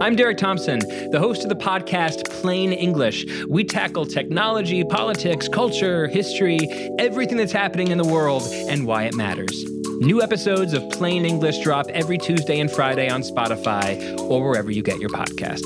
[0.00, 0.78] I'm Derek Thompson,
[1.10, 3.26] the host of the podcast Plain English.
[3.50, 6.58] We tackle technology, politics, culture, history,
[6.98, 9.52] everything that's happening in the world, and why it matters.
[10.00, 14.82] New episodes of Plain English drop every Tuesday and Friday on Spotify or wherever you
[14.82, 15.60] get your podcasts.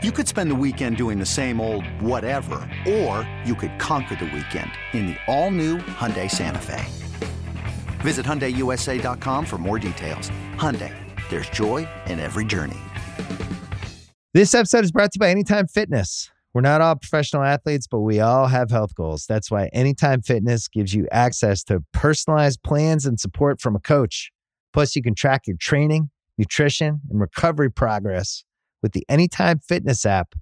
[0.00, 4.26] You could spend the weekend doing the same old whatever, or you could conquer the
[4.26, 7.03] weekend in the all-new Hyundai Santa Fe.
[8.04, 10.30] Visit HyundaiUSA.com for more details.
[10.56, 10.92] Hyundai,
[11.30, 12.76] there's joy in every journey.
[14.34, 16.30] This episode is brought to you by Anytime Fitness.
[16.52, 19.24] We're not all professional athletes, but we all have health goals.
[19.26, 24.30] That's why Anytime Fitness gives you access to personalized plans and support from a coach.
[24.74, 28.44] Plus, you can track your training, nutrition, and recovery progress
[28.82, 30.34] with the Anytime Fitness app,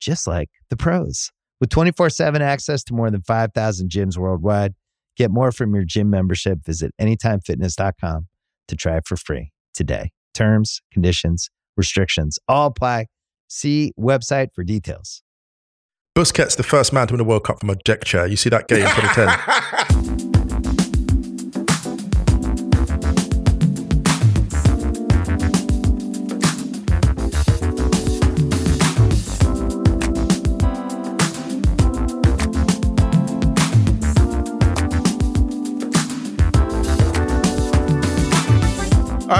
[0.00, 1.32] just like the pros.
[1.60, 4.74] With 24 7 access to more than 5,000 gyms worldwide,
[5.18, 6.64] get more from your gym membership.
[6.64, 8.26] Visit AnytimeFitness.com
[8.68, 10.10] to try it for free today.
[10.32, 13.06] Terms, conditions, restrictions all apply.
[13.48, 15.22] See website for details.
[16.16, 18.26] Busquets, the first man to win a World Cup from a deck chair.
[18.26, 19.84] You see that game in 2010?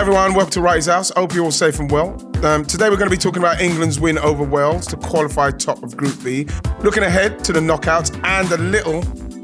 [0.09, 1.13] everyone, welcome to Wrighty's House.
[1.15, 2.13] I hope you're all safe and well.
[2.43, 5.83] Um, today we're going to be talking about England's win over Wales to qualify top
[5.83, 6.47] of Group B,
[6.83, 9.01] looking ahead to the knockouts and a little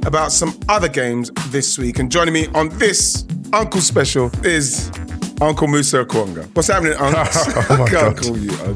[0.06, 1.98] about some other games this week.
[1.98, 4.90] And joining me on this Uncle Special is
[5.42, 6.46] Uncle Musa Okwonga.
[6.56, 7.22] What's happening, Uncle?
[7.68, 8.16] Oh my I God.
[8.16, 8.50] call you.
[8.52, 8.74] uh,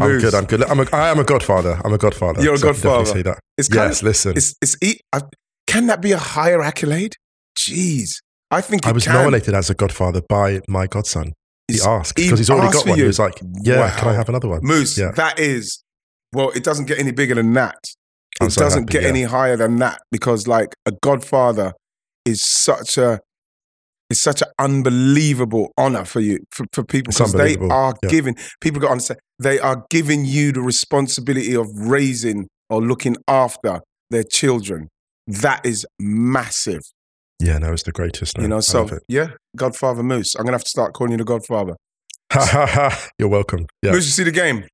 [0.00, 0.34] I'm good.
[0.34, 0.62] I'm good.
[0.62, 1.80] I'm a, I am a godfather.
[1.84, 2.42] I'm a godfather.
[2.42, 3.06] You're a So I godfather.
[3.06, 3.40] Say that.
[3.58, 4.02] It's yes.
[4.02, 4.76] of- listen, It's, it's,
[5.12, 5.20] uh,
[5.66, 7.16] can that be a higher accolade?
[7.58, 8.20] Jeez.
[8.50, 9.14] I think I was can.
[9.14, 11.32] nominated as a godfather by my godson.
[11.68, 12.98] He He's- asked because he's already got one.
[12.98, 13.04] you?
[13.04, 15.12] He was like, "Yeah, can I have another one?" Moose, Yeah.
[15.12, 15.82] that is,
[16.32, 17.76] well, it doesn't get any bigger than that.
[18.40, 19.08] I'm It so doesn't happy, get yeah.
[19.08, 21.72] any higher than that because, like, a godfather
[22.24, 23.20] is such a
[24.10, 28.08] it's such an unbelievable honor for you for, for people because they are yeah.
[28.10, 33.16] giving people got to understand they are giving you the responsibility of raising or looking
[33.28, 33.80] after
[34.10, 34.88] their children.
[35.26, 36.82] That is massive,
[37.40, 38.38] Yeah, no, it's the greatest.
[38.38, 38.60] you know.
[38.60, 40.34] So yeah, Godfather Moose.
[40.36, 41.74] I'm gonna have to start calling you the Godfather.
[42.32, 43.08] Ha ha ha.
[43.18, 43.66] You're welcome.
[43.82, 44.64] Yeah, Moose, you see the game?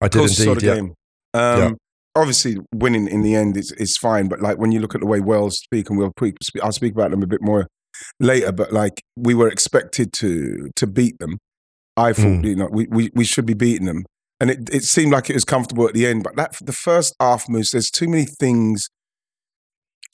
[0.00, 0.60] I did Coach saw indeed.
[0.60, 0.74] the Yeah.
[0.74, 0.94] game.
[1.34, 1.70] Um, Yeah.
[2.16, 5.06] Obviously, winning in the end is, is fine, but like when you look at the
[5.06, 7.68] way Wales speak, and we'll pre- spe- I'll speak about them a bit more
[8.18, 8.50] later.
[8.50, 11.38] But like we were expected to to beat them.
[11.96, 12.44] I thought Mm.
[12.44, 14.04] you know we, we we should be beating them,
[14.40, 16.24] and it, it seemed like it was comfortable at the end.
[16.24, 18.88] But that the first half Moose, there's too many things,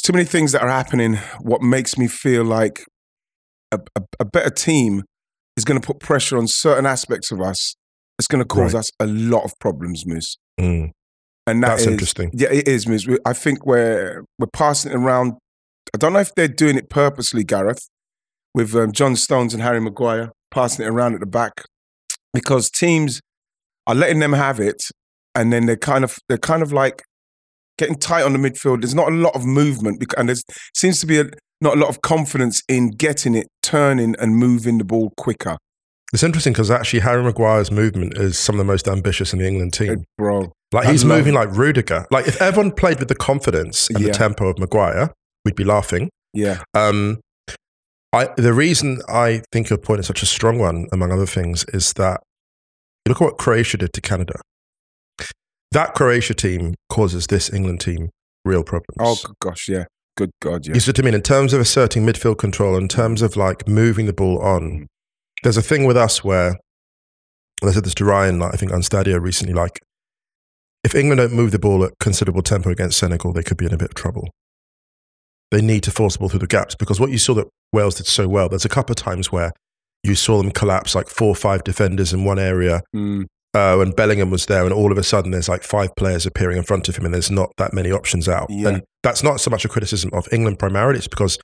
[0.06, 1.16] too many things that are happening.
[1.40, 2.84] What makes me feel like
[3.72, 5.02] a, a, a better team
[5.56, 7.74] is going to put pressure on certain aspects of us.
[8.18, 8.80] It's going to cause Right.
[8.80, 10.36] us a lot of problems, Moose.
[10.60, 10.90] Mm,
[11.46, 12.30] And that that's is- interesting.
[12.32, 13.06] Yeah, it is, Moose.
[13.26, 15.34] I think we're we're passing it around.
[15.94, 17.80] I don't know if they're doing it purposely, Gareth,
[18.54, 21.52] with um, John Stones and Harry Maguire passing it around at the back,
[22.32, 23.20] because teams
[23.86, 24.80] are letting them have it,
[25.34, 27.02] and then they're kind of they're kind of like
[27.78, 28.80] getting tight on the midfield.
[28.82, 30.36] There's not a lot of movement, and there
[30.74, 31.24] seems to be a,
[31.60, 35.56] not a lot of confidence in getting it, turning, and moving the ball quicker.
[36.12, 39.46] It's interesting because actually Harry Maguire's movement is some of the most ambitious in the
[39.46, 40.04] England team.
[40.16, 42.06] Bro, Like he's moving like Rudiger.
[42.12, 44.06] Like if everyone played with the confidence and Yeah.
[44.08, 45.10] the tempo of Maguire,
[45.44, 46.08] we'd be laughing.
[46.32, 47.20] yeah, Um,
[48.12, 51.64] I, the reason I think your point is such a strong one, among other things,
[51.74, 52.20] is that
[53.04, 54.40] you look at what Croatia did to Canada.
[55.72, 58.10] That Croatia team causes this England team
[58.44, 58.96] real problems.
[59.00, 59.84] oh gosh, yeah,
[60.16, 60.74] good God, yeah.
[60.74, 61.14] You see what I mean?
[61.14, 64.86] In terms of asserting midfield control, in terms of like moving the ball on,
[65.42, 66.56] there's a thing with us where,
[67.60, 69.80] and I said this to Ryan, like, I think on Stadio recently, like,
[70.84, 73.74] if England don't move the ball at considerable tempo against Senegal, they could be in
[73.74, 74.28] a bit of trouble.
[75.50, 77.96] They need to force the ball through the gaps because what you saw that Wales
[77.96, 79.52] did so well, there's a couple of times where
[80.02, 83.24] you saw them collapse like four or five defenders in one area Mm,
[83.56, 86.58] uh, when Bellingham was there, and all of a sudden there's like five players appearing
[86.58, 88.48] in front of him, and there's not that many options out.
[88.50, 88.68] Yeah.
[88.68, 91.38] And that's not so much a criticism of England primarily; it's because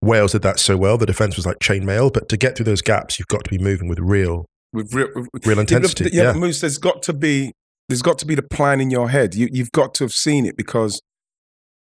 [0.00, 0.96] Wales did that so well.
[0.96, 3.58] The defense was like chainmail, but to get through those gaps, you've got to be
[3.58, 6.10] moving with real, with real, with- real intensity.
[6.12, 7.52] Yeah, Yeah, Moose, there's got to be
[7.88, 9.34] there's got to be the plan in your head.
[9.34, 11.00] You you've got to have seen it because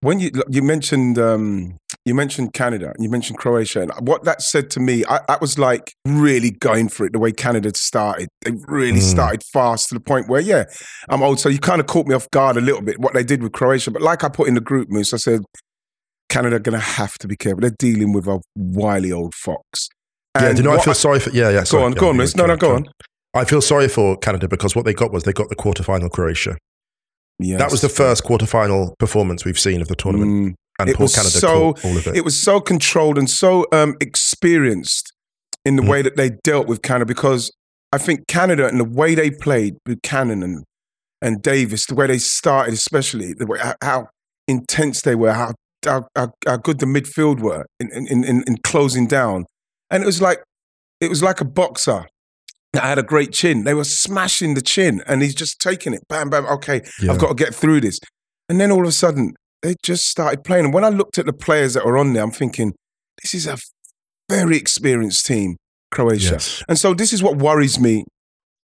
[0.01, 4.42] when you you mentioned um, you mentioned Canada, and you mentioned Croatia, and what that
[4.42, 7.13] said to me, I, I was like really going for it.
[7.13, 9.12] The way Canada started, they really Mm.
[9.12, 10.63] started fast to the point where, yeah,
[11.09, 13.24] I'm old, so you kind of caught me off guard a little bit what they
[13.24, 13.92] did with Croatia.
[13.92, 15.42] But like I put in the group, Moose, I said
[16.30, 17.62] Canada are going to have to be careful.
[17.62, 19.89] They're dealing with a wily old fox.
[20.39, 21.30] yeah, do you know I feel sorry for?
[21.31, 21.59] Yeah, yeah.
[21.59, 22.36] Go sorry, on, yeah, go on, Miss.
[22.36, 22.86] No, no, go on.
[23.33, 26.57] I feel sorry for Canada because what they got was they got the quarterfinal Croatia.
[27.41, 27.59] Yes.
[27.59, 30.53] That was the first quarterfinal performance we've seen of the tournament, Mm.
[30.79, 32.15] and It poor was Canada so- all of it.
[32.15, 35.13] it was so controlled and so um, experienced
[35.65, 35.89] in the Mm.
[35.89, 37.51] way that they dealt with Canada because
[37.93, 40.63] I think Canada and the way they played Buchanan and,
[41.21, 44.07] and Davies, the way they started, especially the way how, how
[44.47, 45.53] intense they were, how,
[45.85, 49.45] how, how, how good the midfield were in, in, in, in closing down,
[49.89, 50.41] and it was like
[51.01, 52.05] it was like a boxer
[52.73, 53.63] that had a great chin.
[53.63, 56.45] They were smashing the chin, and he's just taking it, bam, bam.
[56.45, 57.12] Okay, Yeah.
[57.12, 58.00] I've got to get through this,
[58.50, 60.65] and then all of a sudden they just started playing.
[60.65, 62.73] And when I looked at the players that were on there, I'm thinking,
[63.21, 63.57] this is a
[64.29, 65.57] very experienced team,
[65.91, 66.33] Croatia.
[66.33, 66.63] Yes.
[66.68, 68.06] And so this is what worries me.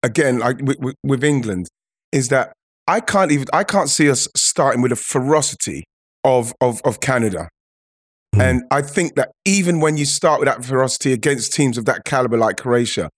[0.04, 1.68] Again, like with, with, with England,
[2.12, 2.54] is that
[2.88, 5.84] I can't even I can't see us starting with a ferocity
[6.24, 7.50] of of of Canada.
[8.36, 8.42] Mm.
[8.42, 12.04] And I think that even when you start with that ferocity against teams of that
[12.06, 13.10] caliber like Croatia,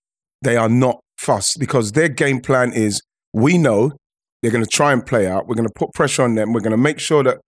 [0.43, 3.01] they are not fussed because their game plan is
[3.33, 3.91] we know
[4.41, 5.47] they're going to try and play out.
[5.47, 6.53] We're going to put pressure on them.
[6.53, 7.39] We're going to make sure that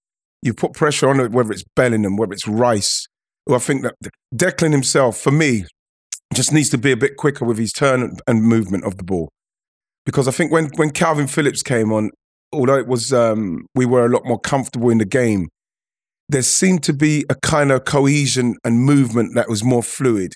[0.42, 3.08] you put pressure on it, whether it's Bellingham, whether it's Rice.
[3.46, 3.96] Who I think that
[4.34, 5.66] Declan himself, for me,
[6.34, 9.30] just needs to be a bit quicker with his turn and- movement of the ball.
[10.06, 12.12] Because I think when, when Calvin Phillips came on,
[12.54, 15.48] although it was um, we were a lot more comfortable in the game,
[16.30, 20.34] there seemed to be a kind of cohesion and movement that was more fluid.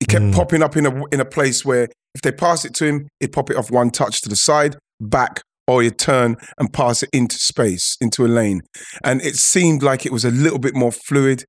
[0.00, 0.34] He kept Mm.
[0.34, 3.32] popping up in a in a place where if they pass it to him, he'd
[3.32, 7.10] pop it off one touch to the side, back, or he'd turn and pass it
[7.12, 8.62] into space, into a lane.
[9.04, 11.44] And it seemed like it was a little bit more fluid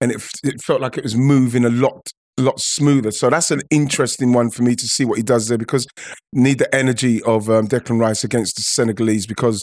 [0.00, 2.02] and it, it felt like it was moving a lot
[2.38, 3.10] a lot smoother.
[3.10, 5.86] So that's an interesting one for me to see what he does there because
[6.32, 9.62] need the energy of um, Declan Rice against the Senegalese because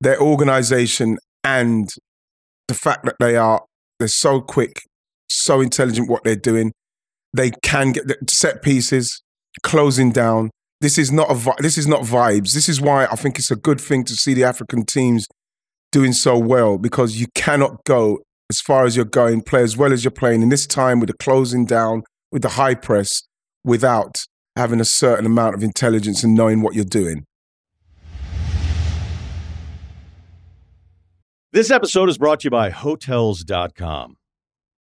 [0.00, 1.88] their organization and
[2.68, 3.62] the fact that they are
[3.98, 4.82] they're so quick,
[5.28, 6.72] so intelligent what they're doing.
[7.32, 9.22] They can get set pieces,
[9.62, 10.50] closing down.
[10.80, 12.54] This is not a this is not vibes.
[12.54, 15.26] This is why I think it's a good thing to see the African teams
[15.92, 18.18] doing so well because you cannot go
[18.50, 21.08] as far as you're going, play as well as you're playing in this time with
[21.08, 23.22] the closing down, with the high press,
[23.64, 24.24] without
[24.56, 27.24] having a certain amount of intelligence and knowing what you're doing.
[31.52, 34.16] This episode is brought to you by Hotels.com.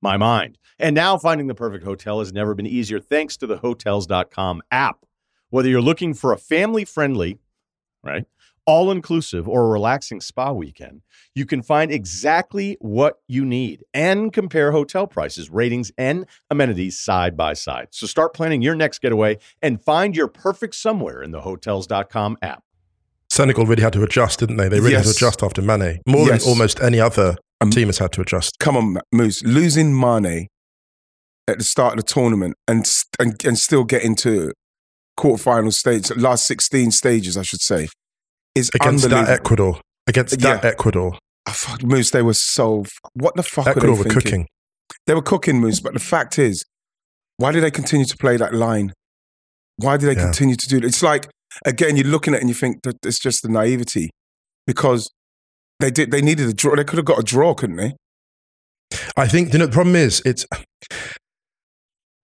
[0.00, 0.58] my mind.
[0.78, 5.04] And now finding the perfect hotel has never been easier thanks to the hotels.com app.
[5.50, 7.38] Whether you're looking for a family friendly,
[8.04, 8.24] right,
[8.66, 11.00] all inclusive or a relaxing spa weekend,
[11.34, 17.34] you can find exactly what you need and compare hotel prices, ratings, and amenities side
[17.36, 17.88] by side.
[17.92, 22.62] So start planning your next getaway and find your perfect somewhere in the hotels.com app.
[23.30, 24.68] Senegal really had to adjust, didn't they?
[24.68, 26.42] They really had to adjust after Mane, more Yes.
[26.44, 28.56] than almost any other Um, team has had to adjust.
[28.60, 29.42] Come on, Moose.
[29.42, 30.46] Losing Mane
[31.48, 32.88] at the start of the tournament and
[33.18, 34.52] and, and still getting to
[35.18, 37.88] quarterfinal stage, last 16 stages, I should say,
[38.54, 39.28] is Against that.
[39.28, 40.68] Ecuador, against that Yeah.
[40.70, 42.84] Ecuador, Oh, fuck, Moose, they were so.
[43.14, 44.22] What the fuck Ecuador were were they thinking?
[44.30, 44.46] cooking.
[45.06, 45.80] They were cooking, Moose.
[45.80, 46.64] But the fact is,
[47.38, 48.92] why do they continue to play that line?
[49.76, 50.24] Why do they Yeah.
[50.24, 50.84] continue to do it?
[50.84, 51.28] It's like
[51.64, 54.10] again, you're looking at it and you think that it's just the naivety
[54.66, 55.10] because
[55.80, 56.10] they did.
[56.10, 56.74] They needed a draw.
[56.76, 57.94] They could have got a draw, couldn't they?
[59.16, 60.46] I think you know the problem is it's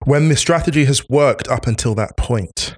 [0.04, 2.76] when the strategy has worked up until that point,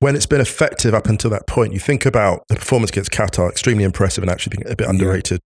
[0.00, 1.72] when it's been effective up until that point.
[1.72, 4.90] You think about the performance against Qatar, extremely impressive and actually being a bit Yeah.
[4.90, 5.40] underrated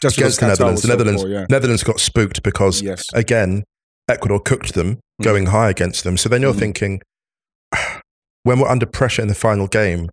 [0.00, 0.82] Just against the Qatar Netherlands.
[0.82, 1.46] The Netherlands, yeah.
[1.50, 3.04] Netherlands got spooked because Yes.
[3.14, 3.64] again
[4.08, 6.16] Ecuador cooked them, going high against them.
[6.16, 6.58] So then you're Mm.
[6.58, 7.02] thinking,
[8.44, 10.08] when we're under pressure in the final game,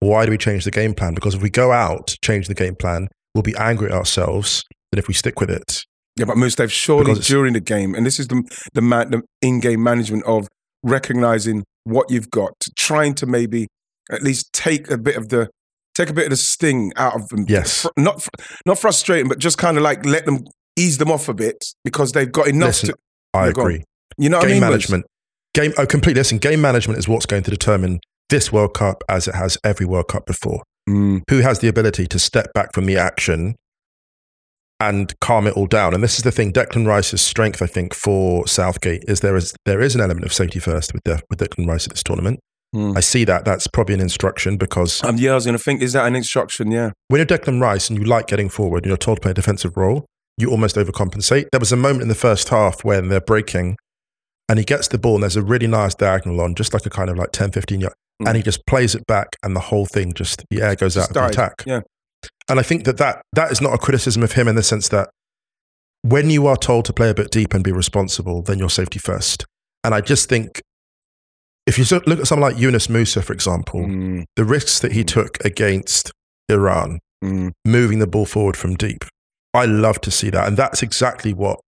[0.00, 1.14] why do we change the game plan?
[1.14, 4.98] Because if we go out, change the game plan, we'll be angry at ourselves than
[4.98, 5.84] if we stick with it.
[6.16, 8.42] Yeah, but Moose, they've surely during the game, and this is the
[8.74, 10.48] the, man, the in-game management of
[10.82, 13.68] recognizing what you've got, trying to maybe
[14.10, 15.48] at least take a bit of the
[15.94, 17.44] take a bit of the sting out of them.
[17.48, 17.82] Yes.
[17.82, 18.30] Fr- not fr-
[18.66, 20.40] not frustrating, but just kind of like let them
[20.76, 22.94] ease them off a bit because they've got enough Listen, to.
[23.34, 23.66] I Yeah, go on.
[23.66, 23.84] agree.
[24.16, 24.70] You know what I game mean?
[24.70, 25.06] Management.
[25.54, 29.26] Game oh completely listen, game management is what's going to determine this World Cup as
[29.28, 30.62] it has every World Cup before.
[30.88, 33.54] Mm, Who has the ability to step back from the action
[34.80, 35.92] and calm it all down.
[35.94, 39.54] And this is the thing: Declan Rice's strength, I think, for Southgate is there is
[39.66, 42.38] there is an element of safety first with De- with Declan Rice at this tournament.
[42.74, 42.96] Hmm.
[42.96, 43.44] I see that.
[43.44, 46.14] That's probably an instruction because Um, yeah, I was going to think, is that an
[46.14, 46.70] instruction?
[46.70, 46.90] Yeah.
[47.08, 49.34] when you're Declan Rice and you like getting forward and you're told to play a
[49.34, 50.04] defensive role,
[50.36, 51.46] you almost overcompensate.
[51.50, 53.76] There was a moment in the first half when they're breaking
[54.48, 56.90] and he gets the ball and there's a really nice diagonal on, just like a
[56.90, 58.26] kind of like 10, 15 yard, Mm.
[58.28, 61.10] and he just plays it back and the whole thing just, the air goes Just
[61.10, 61.30] out of died.
[61.32, 61.54] attack.
[61.66, 61.80] Yeah.
[62.48, 64.88] And I think that, that that is not a criticism of him in the sense
[64.88, 65.08] that
[66.02, 68.98] when you are told to play a bit deep and be responsible, then you're safety
[68.98, 69.44] first.
[69.84, 70.60] And I just think
[71.66, 75.04] if you look at someone like Yunus Musah, for example, Mm, the risks that he
[75.04, 76.10] took against
[76.48, 77.52] Iran, mm.
[77.64, 79.04] moving the ball forward from deep,
[79.54, 80.48] I love to see that.
[80.48, 81.60] And that's exactly what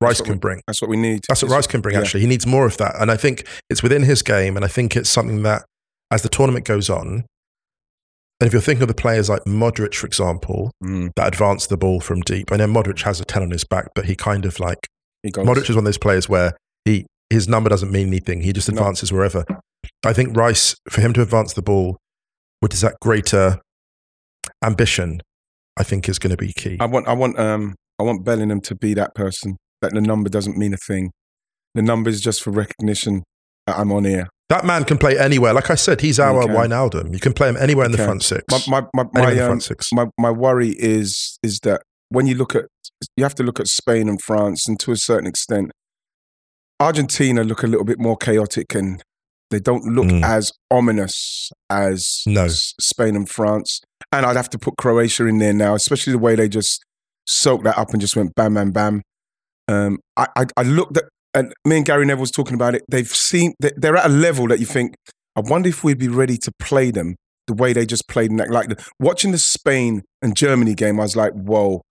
[0.00, 0.60] Rice can we- bring.
[0.66, 1.22] That's what we need.
[1.28, 2.00] That's what Rice can bring, yeah.
[2.02, 2.20] actually.
[2.20, 2.94] He needs more of that.
[3.00, 4.56] And I think it's within his game.
[4.56, 5.64] And I think it's something that,
[6.10, 7.24] as the tournament goes on,
[8.38, 11.78] and if you're thinking of the players like Modric, for example, Mm, that advance the
[11.78, 14.44] ball from deep, I know Modric has a 10 on his back, but he kind
[14.44, 14.86] of like,
[15.22, 15.46] he goes.
[15.46, 16.52] Modric is one of those players where
[16.84, 18.42] he his number doesn't mean anything.
[18.42, 18.78] He just No.
[18.78, 19.44] advances wherever.
[20.04, 21.96] I think Rice, for him to advance the ball,
[22.60, 23.58] which is that greater
[24.64, 25.20] ambition,
[25.76, 26.76] I think is going to be key.
[26.80, 29.56] I want, I want, um, I want Bellingham to be that person.
[29.82, 31.10] That the number doesn't mean a thing.
[31.74, 33.22] The number is just for recognition.
[33.66, 34.28] that I'm on here.
[34.48, 35.52] That man can play anywhere.
[35.52, 36.54] Like I said, he's our can.
[36.54, 37.12] Wijnaldum.
[37.12, 38.44] You can play him anywhere in the front six.
[38.50, 39.88] My, my, my, my, um, front six.
[39.92, 42.66] my my worry is is that when you look at
[43.16, 45.72] you have to look at Spain and France and to a certain extent
[46.80, 49.02] Argentina look a little bit more chaotic and
[49.50, 50.22] they don't look Mm.
[50.24, 52.46] as ominous as No.
[52.48, 53.80] Spain and France
[54.12, 56.84] and I'd have to put Croatia in there now especially the way they just
[57.26, 59.02] soaked that up and just went bam bam bam
[59.68, 61.04] um, I, I I looked at
[61.34, 64.12] and me and Gary Neville was talking about it they've seen they- they're at a
[64.12, 64.94] level that you think
[65.36, 68.38] I wonder if we'd be ready to play them the way they just played in
[68.38, 68.50] that.
[68.50, 68.68] Like
[68.98, 71.82] watching the Spain and Germany game, I was like, whoa.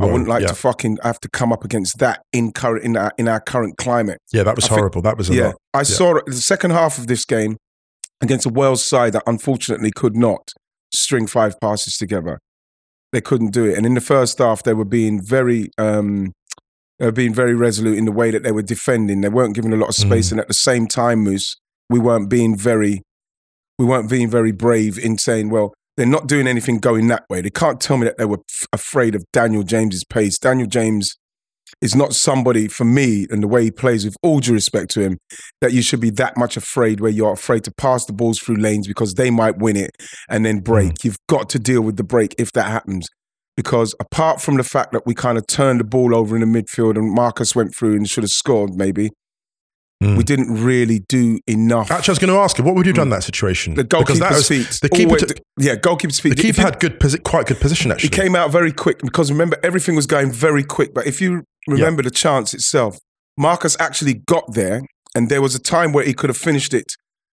[0.00, 0.48] I wouldn't like yeah.
[0.48, 3.76] to fucking have to come up against that in current in our in our current
[3.76, 4.18] climate.
[4.32, 5.02] yeah, that was I think- horrible.
[5.02, 5.54] that was a yeah, lot.
[5.74, 7.56] I saw the second half of this game
[8.20, 10.50] against a Wales side that unfortunately could not
[10.94, 12.38] string five passes together.
[13.12, 15.68] They couldn't do it, and in the first half, they were being very.
[15.78, 16.32] Um,
[17.06, 19.20] were being very resolute in the way that they were defending.
[19.20, 20.32] They weren't giving a lot of space, Mm.
[20.32, 21.56] and at the same time, Moose,
[21.90, 23.02] we weren't being very,
[23.78, 27.40] we weren't being very brave in saying, "Well, they're not doing anything going that way."
[27.40, 30.38] They can't tell me that they were f- afraid of Daniel James's pace.
[30.38, 31.14] Daniel James
[31.80, 35.00] is not somebody for me, and the way he plays, with all due respect to
[35.00, 35.18] him,
[35.60, 38.56] that you should be that much afraid where you're afraid to pass the balls through
[38.56, 39.90] lanes because they might win it
[40.28, 41.02] and then break.
[41.02, 43.08] You've got to deal with the break if that happens.
[43.56, 46.62] Because apart from the fact that we kind of turned the ball over in the
[46.62, 49.10] midfield and Marcus went through and should have scored, maybe
[50.02, 50.16] Mm.
[50.16, 51.88] we didn't really do enough.
[51.92, 53.74] Actually, I was going to ask you, what would you have done in that situation?
[53.74, 54.78] The goalkeeper's that was- feet.
[54.82, 56.30] The keeper, always- took- yeah, goalkeeper's feet.
[56.34, 58.08] the keeper you- had good, posi- quite good position actually.
[58.08, 60.92] He came out very quick because remember everything was going very quick.
[60.92, 62.98] But if you remember the chance itself,
[63.38, 64.80] Marcus actually got there,
[65.14, 66.94] and there was a time where he could have finished it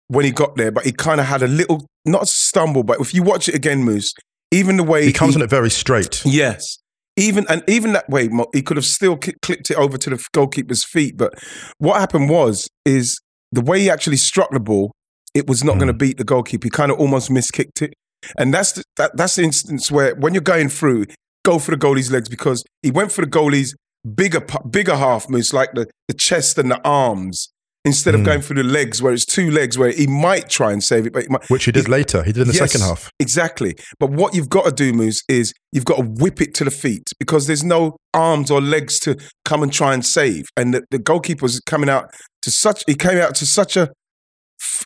[0.07, 2.85] when he got there, but he kind of had a little not stumble.
[2.85, 4.12] But if you watch it again, Moose,
[4.52, 6.23] even the way he comes on it very straight.
[6.25, 6.78] Yes.
[7.16, 10.85] Even and even that way, he could have still clipped it over to the goalkeeper's
[10.85, 11.16] feet.
[11.16, 11.35] But
[11.78, 14.92] what happened was, is the way he actually struck the ball,
[15.35, 15.80] it was not Mm.
[15.80, 16.66] going to beat the goalkeeper.
[16.66, 17.92] He kind of almost miskicked it,
[18.38, 21.04] and that's the, that, that's the instance where when you're going through,
[21.44, 23.75] go for the goalie's legs because he went for the goalie's
[24.16, 27.51] bigger bigger half moves like the the chest and the arms
[27.85, 28.25] instead of Mm.
[28.25, 31.12] going through the legs where it's two legs where he might try and save it,
[31.12, 32.23] but he might, Which he did later.
[32.23, 33.11] He did in the Yes, second half.
[33.19, 33.75] Exactly.
[33.99, 36.71] But what you've got to do, Moose, is you've got to whip it to the
[36.71, 40.45] feet because there's no arms or legs to come and try and save.
[40.57, 42.11] And the, the goalkeeper was coming out
[42.43, 43.91] to such, he came out to such a,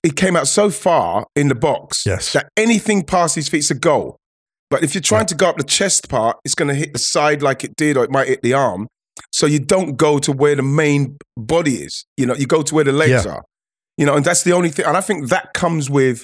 [0.02, 2.32] he came out so far in the box Yes.
[2.32, 4.16] that anything past his feet is a goal.
[4.70, 6.98] But if you're trying to go up the chest part, it's going to hit the
[6.98, 8.88] side like it did, or it might hit the arm.
[9.32, 12.04] So you don't go to where the main body is.
[12.16, 13.32] You know, you go to where the legs Yeah.
[13.32, 13.42] are.
[13.96, 14.84] You know, and that's the only thing.
[14.84, 16.22] And I think that comes with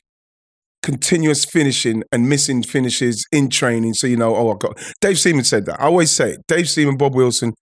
[0.82, 3.94] continuous finishing and missing finishes in training.
[3.94, 5.80] So you know, oh, I got Dave Seaman said that.
[5.80, 6.40] I always say it.
[6.49, 7.54] Dave Seaman, Bob Wilson.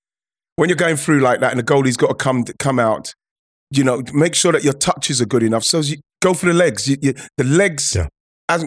[0.56, 3.12] When you're going through like that, and the goalie's got to come come out,
[3.70, 5.64] you know, make sure that your touches are good enough.
[5.64, 6.88] So you go for the legs.
[6.88, 8.08] You, you, the legs Yeah.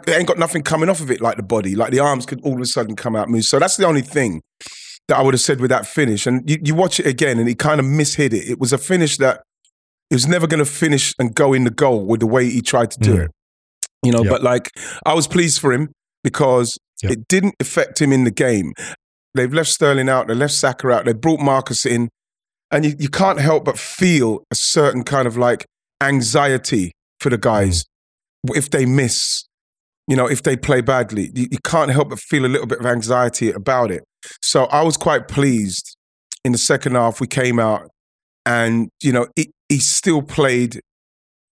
[0.07, 1.75] ain't got nothing coming off of it like the body.
[1.75, 3.43] Like the arms could all of a sudden come out move.
[3.43, 4.41] So that's the only thing
[5.07, 6.25] that I would have said with that finish.
[6.25, 8.49] And you, you watch it again, and he kind of mishit it.
[8.49, 9.41] It was a finish that
[10.09, 12.61] he was never going to finish and go in the goal with the way he
[12.61, 13.25] tried to do Mm.
[13.25, 13.31] it.
[14.05, 14.29] You know, Yeah.
[14.29, 14.69] but like
[15.05, 15.91] I was pleased for him
[16.23, 17.11] because Yeah.
[17.11, 18.73] it didn't affect him in the game.
[19.33, 22.09] They've left Sterling out, they left Saka out, they brought Marcus in,
[22.69, 25.65] and you, you can't help but feel a certain kind of like
[26.01, 27.83] anxiety for the guys
[28.45, 28.57] Mm.
[28.57, 29.45] if they miss
[30.07, 32.79] You know, if they play badly, you, you can't help but feel a little bit
[32.79, 34.03] of anxiety about it.
[34.41, 35.95] So I was quite pleased
[36.43, 37.21] in the second half.
[37.21, 37.89] We came out
[38.45, 40.81] and, you know, he, he still played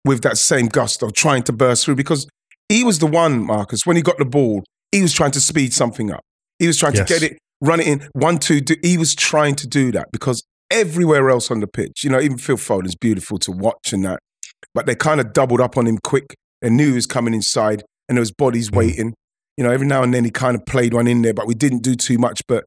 [0.06, 2.28] with that same gusto, trying to burst through because
[2.70, 5.74] he was the one, Marcus, when he got the ball, he was trying to speed
[5.74, 6.22] something up.
[6.58, 7.08] He was trying Yes.
[7.08, 10.08] to get it, run it in, one, two, do, he was trying to do that
[10.12, 14.06] because everywhere else on the pitch, you know, even Phil Foden's beautiful to watch and
[14.06, 14.20] that,
[14.74, 16.36] but they kind of doubled up on him quick.
[16.62, 18.76] They knew he was coming inside and there was bodies mm.
[18.76, 19.14] waiting.
[19.56, 21.54] You know, every now and then he kind of played one in there, but we
[21.54, 22.42] didn't do too much.
[22.48, 22.66] But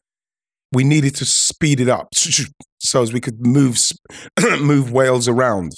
[0.73, 3.79] we needed to speed it up so as we could move
[4.61, 5.73] move Wales around.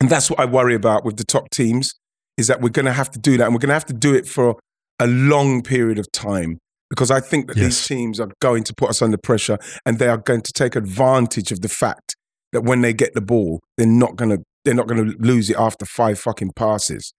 [0.00, 1.92] And that's what I worry about with the top teams
[2.38, 3.92] is that we're going to have to do that, and we're going to have to
[3.92, 4.56] do it for
[4.98, 6.58] a long period of time
[6.90, 10.08] because I think that these teams are going to put us under pressure, and they
[10.08, 12.16] are going to take advantage of the fact
[12.52, 15.48] that when they get the ball, they're not going to they're not going to lose
[15.48, 17.14] it after five fucking passes.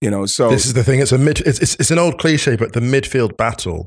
[0.00, 1.00] You know, so This is the thing.
[1.00, 1.40] It's a mid.
[1.40, 3.86] It's, it's, it's an old cliche, but the midfield battle.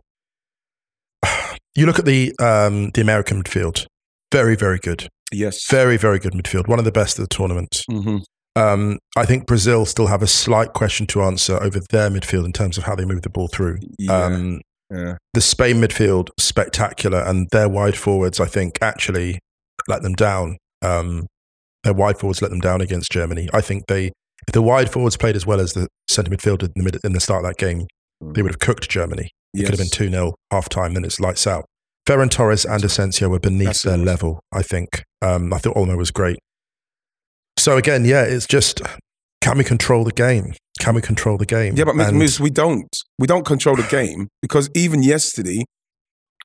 [1.76, 3.86] You look at the um, the American midfield.
[4.34, 5.08] Very, very good.
[5.32, 6.68] yes, Very, very good midfield.
[6.68, 7.84] One of the best of the tournament.
[7.90, 8.18] hmm
[8.56, 12.52] Um, I think Brazil still have a slight question to answer over their midfield in
[12.54, 13.78] terms of how they move the ball through.
[13.98, 15.18] yeah, Um, yeah.
[15.34, 19.40] the Spain midfield spectacular, and their wide forwards, I think, actually
[19.88, 20.58] let them down.
[20.82, 21.28] Um,
[21.84, 23.48] their wide forwards let them down against Germany.
[23.54, 24.12] I think they,
[24.48, 27.14] if the wide forwards played as well as the centre midfield in the mid, in
[27.14, 27.86] the start of that game,
[28.22, 29.32] they would have cooked Germany.
[29.54, 31.66] It could have been 2 0 half time, then it's lights out.
[32.08, 35.04] Ferran Torres and Asensio were beneath That's their level, I think.
[35.22, 36.38] Um, I thought Olmo was great.
[37.58, 38.82] So again, yeah, it's just
[39.42, 40.54] can we control the game?
[40.80, 41.76] Can we control the game?
[41.76, 42.88] Yeah, but And- Moose, we don't.
[43.18, 45.66] We don't control the game because even yesterday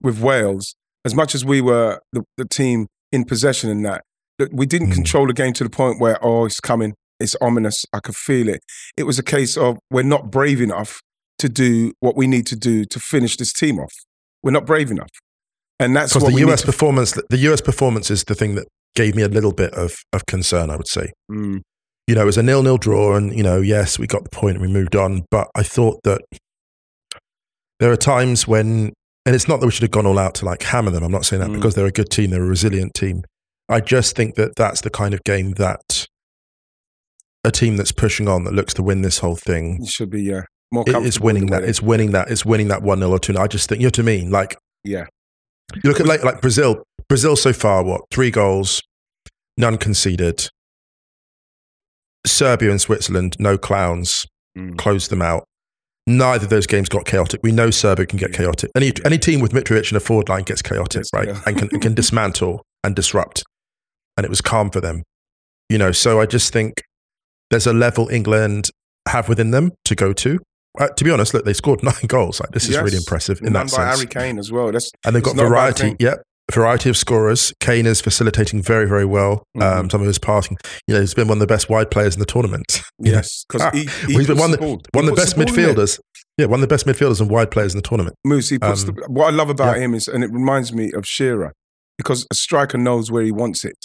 [0.02, 0.74] with Wales,
[1.04, 4.02] as much as we were the, the team in possession in that,
[4.38, 4.94] that we didn't Mm.
[4.94, 8.48] control the game to the point where, oh, it's coming, it's ominous, I could feel
[8.48, 8.60] it.
[8.96, 11.00] It was a case of we're not brave enough
[11.38, 13.92] to do what we need to do to finish this team off.
[14.42, 15.08] We're not brave enough.
[15.80, 19.16] And that's what the US to- performance, the US performance is the thing that gave
[19.16, 20.70] me a little bit of, of concern.
[20.70, 21.62] I would say, Mm,
[22.06, 24.56] you know, it was a nil-nil draw, and you know, yes, we got the point
[24.58, 25.24] and we moved on.
[25.30, 26.20] But I thought that
[27.80, 28.92] there are times when,
[29.26, 31.02] and it's not that we should have gone all out to like hammer them.
[31.02, 31.54] I'm not saying that Mm.
[31.56, 33.22] because they're a good team, they're a resilient team.
[33.68, 36.06] I just think that that's the kind of game that
[37.44, 40.32] a team that's pushing on that looks to win this whole thing you should be
[40.32, 41.68] uh, more it- it's winning with the way that.
[41.68, 42.30] It's winning that.
[42.30, 43.32] It's winning that one 0 or two.
[43.34, 44.30] 0 I just think you know what I mean.
[44.30, 45.04] Like Yeah.
[45.74, 46.82] you look at like, like Brazil.
[47.08, 48.80] Brazil so far, what three goals,
[49.58, 50.48] none conceded.
[52.26, 54.26] Serbia and Switzerland, no clowns,
[54.56, 54.78] Mm.
[54.78, 55.44] closed them out.
[56.06, 57.40] Neither of those games got chaotic.
[57.42, 58.70] We know Serbia can get chaotic.
[58.76, 61.28] Any any team with Mitrovic in a forward line gets chaotic, Yes, right?
[61.28, 61.40] yeah.
[61.46, 63.42] And can, and can dismantle and disrupt.
[64.16, 65.02] And it was calm for them,
[65.68, 65.90] you know.
[65.92, 66.82] So I just think
[67.50, 68.70] there's a level England
[69.08, 70.38] have within them to go to.
[70.78, 72.40] Uh, to be honest, look, they scored nine goals.
[72.40, 73.96] Like this is really impressive in that by sense.
[73.96, 74.72] Harry Kane as well.
[74.72, 75.96] That's And they've got variety.
[76.00, 76.22] Yep.
[76.52, 77.54] Variety of scorers.
[77.60, 79.44] Kane is facilitating very, very well.
[79.56, 79.90] Um, Mhm.
[79.92, 80.58] some of his passing.
[80.86, 82.82] You know, he's been one of the best wide players in the tournament.
[82.98, 85.36] Yes, because Ah, he, he he's been one, the of the- one of the best
[85.36, 85.74] ball in there.
[85.74, 85.98] midfielders.
[86.38, 88.14] Yeah, one of the best midfielders and wide players in the tournament.
[88.24, 89.84] Moose, Um, the, what I love about yeah.
[89.84, 91.52] him is, and it reminds me of Shearer,
[91.98, 93.76] because a striker knows where he wants it.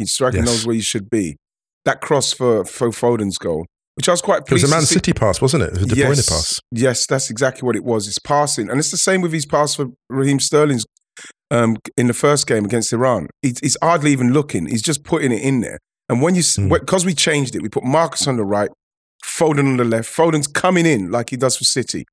[0.00, 0.46] A striker Yes.
[0.46, 1.36] knows where he should be.
[1.84, 3.66] That cross for for Foden's goal,
[3.96, 4.62] which I was quite pleased.
[4.64, 4.86] It was a Man.
[4.86, 5.66] City pass, wasn't it?
[5.68, 6.60] It was a De Bruyne yes, pass.
[6.70, 8.06] yes, that's exactly what it was.
[8.06, 10.84] It's passing, and it's the same with his pass for Raheem Sterling's
[11.50, 13.28] um, in the first game against Iran.
[13.42, 15.78] He, he's hardly even looking; he's just putting it in there.
[16.08, 16.68] And when you Mm.
[16.68, 18.70] because we changed it, we put Marcus on the right,
[19.24, 20.14] Foden on the left.
[20.14, 22.04] Foden's coming in like he does for City.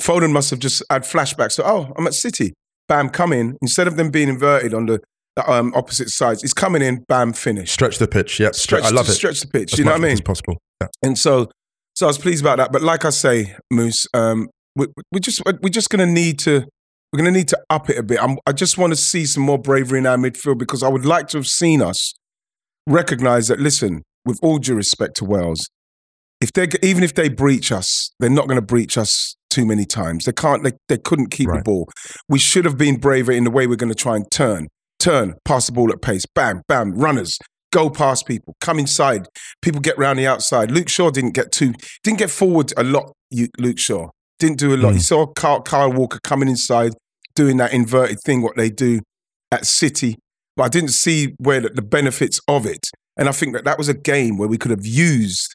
[0.00, 2.52] Foden must have just had flashbacks to, oh, I'm at City.
[2.88, 3.56] Bam, come in.
[3.62, 5.00] Instead of them being inverted on the,
[5.46, 7.70] um, opposite sides, he's coming in, bam, finish.
[7.70, 8.38] Stretch the pitch.
[8.40, 9.12] Yeah, Stretch, I love it.
[9.12, 9.72] Stretch the pitch.
[9.72, 10.12] As you know what I mean?
[10.12, 10.58] As possible.
[10.80, 10.88] Yeah.
[11.02, 11.50] And so,
[11.94, 12.72] so I was pleased about that.
[12.72, 16.64] But like I say, Moose, um, we, we just we're just going to need to
[17.12, 18.20] we're going to need to up it a bit.
[18.20, 21.04] I'm, I just want to see some more bravery in our midfield because I would
[21.04, 22.12] like to have seen us
[22.88, 23.60] recognize that.
[23.60, 25.68] Listen, with all due respect to Wales,
[26.40, 29.84] if they even if they breach us, they're not going to breach us too many
[29.84, 30.24] times.
[30.24, 30.64] They can't.
[30.64, 31.88] They, they couldn't keep the ball.
[32.28, 34.66] We should have been braver in the way we're going to try and turn,
[35.04, 37.38] turn, pass the ball at pace, bam, bam, runners.
[37.72, 39.26] Go past people, come inside.
[39.60, 40.70] People get round the outside.
[40.70, 43.12] Luke Shaw didn't get too, didn't get forward a lot.
[43.58, 44.92] Luke Shaw didn't do a lot.
[44.92, 44.94] Mm.
[44.94, 46.92] You saw Kyle, Kyle Walker coming inside,
[47.34, 49.00] doing that inverted thing, what they do
[49.50, 50.16] at City.
[50.56, 52.86] But I didn't see where the, the benefits of it.
[53.16, 55.54] And I think that that was a game where we could have used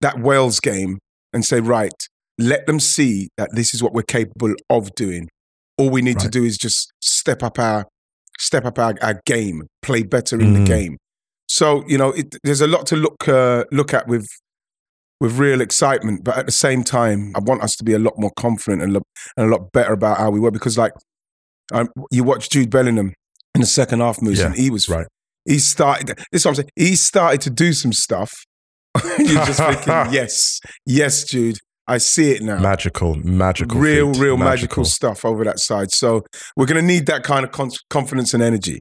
[0.00, 0.98] that Wales game
[1.32, 1.92] and say, right,
[2.38, 5.28] let them see that this is what we're capable of doing.
[5.78, 7.86] All we need to do is just step up our
[8.42, 10.56] step up our, our game, play better in Mhm.
[10.58, 10.96] the game.
[11.48, 14.26] So you know, it, there's a lot to look uh, look at with
[15.20, 16.24] with real excitement.
[16.24, 18.92] But at the same time, I want us to be a lot more confident and,
[18.94, 19.02] lo-
[19.36, 20.92] and a lot better about how we were because, like,
[21.72, 23.12] um, you watch Jude Bellingham
[23.54, 25.06] in the second half moves, Yeah, and he was right.
[25.44, 26.08] He started.
[26.32, 26.68] This is what I'm saying.
[26.76, 28.32] He started to do some stuff.
[29.18, 31.58] You're just thinking, yes, yes, Jude.
[31.88, 33.80] I see it now Magical, magical.
[33.80, 34.84] real, feat, real magical.
[34.84, 35.90] stuff over that side.
[35.92, 36.22] So
[36.56, 38.80] we're going to need that kind of con- confidence and energy.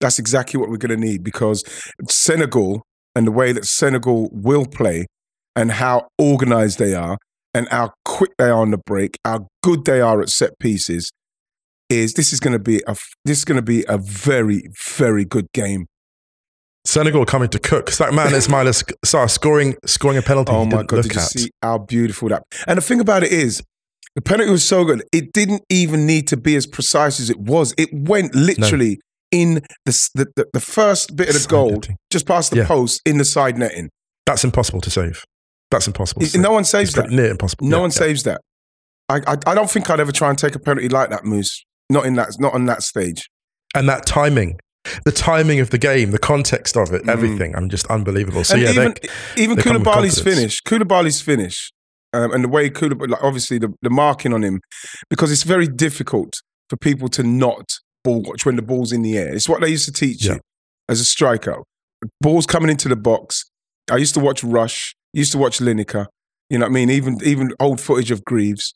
[0.00, 1.62] That's exactly what we're going to need because
[2.08, 2.82] Senegal
[3.14, 5.06] and the way that Senegal will play
[5.54, 7.18] and how organized they are
[7.54, 11.10] and how quick they are on the break, how good they are at set pieces
[11.88, 14.62] is this is going to be a this is going to be a very
[14.96, 15.86] very good game.
[16.86, 17.90] Senegal coming to cook.
[17.92, 18.64] that man Ismail
[19.06, 20.52] Sarr scoring scoring a penalty.
[20.52, 20.92] Oh my god!
[20.92, 21.26] look Did you at.
[21.28, 22.42] see how beautiful that?
[22.66, 23.62] And the thing about it is,
[24.14, 25.02] the penalty was so good.
[25.12, 27.74] It didn't even need to be as precise as it was.
[27.78, 28.98] It went literally
[29.30, 31.96] in the, the, the the first bit of the Side goal, netting.
[32.10, 32.66] just past the Yeah.
[32.66, 33.90] post in the side netting.
[34.26, 35.22] That's impossible to save.
[35.70, 36.22] That's impossible.
[36.22, 36.40] It- save.
[36.42, 37.10] no one saves It's that.
[37.10, 37.66] near impossible.
[37.68, 37.94] No Yeah, one yeah.
[37.96, 38.40] saves that.
[39.08, 41.64] I, I I don't think I'd ever try and take a penalty like that, Moose.
[41.90, 42.30] Not in that.
[42.40, 43.28] Not on that stage.
[43.74, 44.58] And that timing,
[45.04, 47.08] the timing of the game, the context of it, Mm.
[47.10, 47.54] everything.
[47.56, 48.44] I'm just unbelievable.
[48.44, 51.70] So and yeah, even they- even they Koulibaly's finish, Koulibaly's finish,
[52.12, 54.60] um, and the way Koulibaly, like obviously the, the marking on him,
[55.08, 56.34] because it's very difficult
[56.68, 57.66] for people to not
[58.04, 59.34] ball watch when the ball's in the air.
[59.34, 60.34] It's what they used to teach Yeah.
[60.34, 60.40] you
[60.88, 61.56] as a striker.
[62.20, 63.44] Balls coming into the box.
[63.90, 64.94] I used to watch Rush.
[65.12, 66.06] Used to watch Lineker.
[66.48, 66.90] You know what I mean?
[66.90, 68.72] Even even old footage of Greaves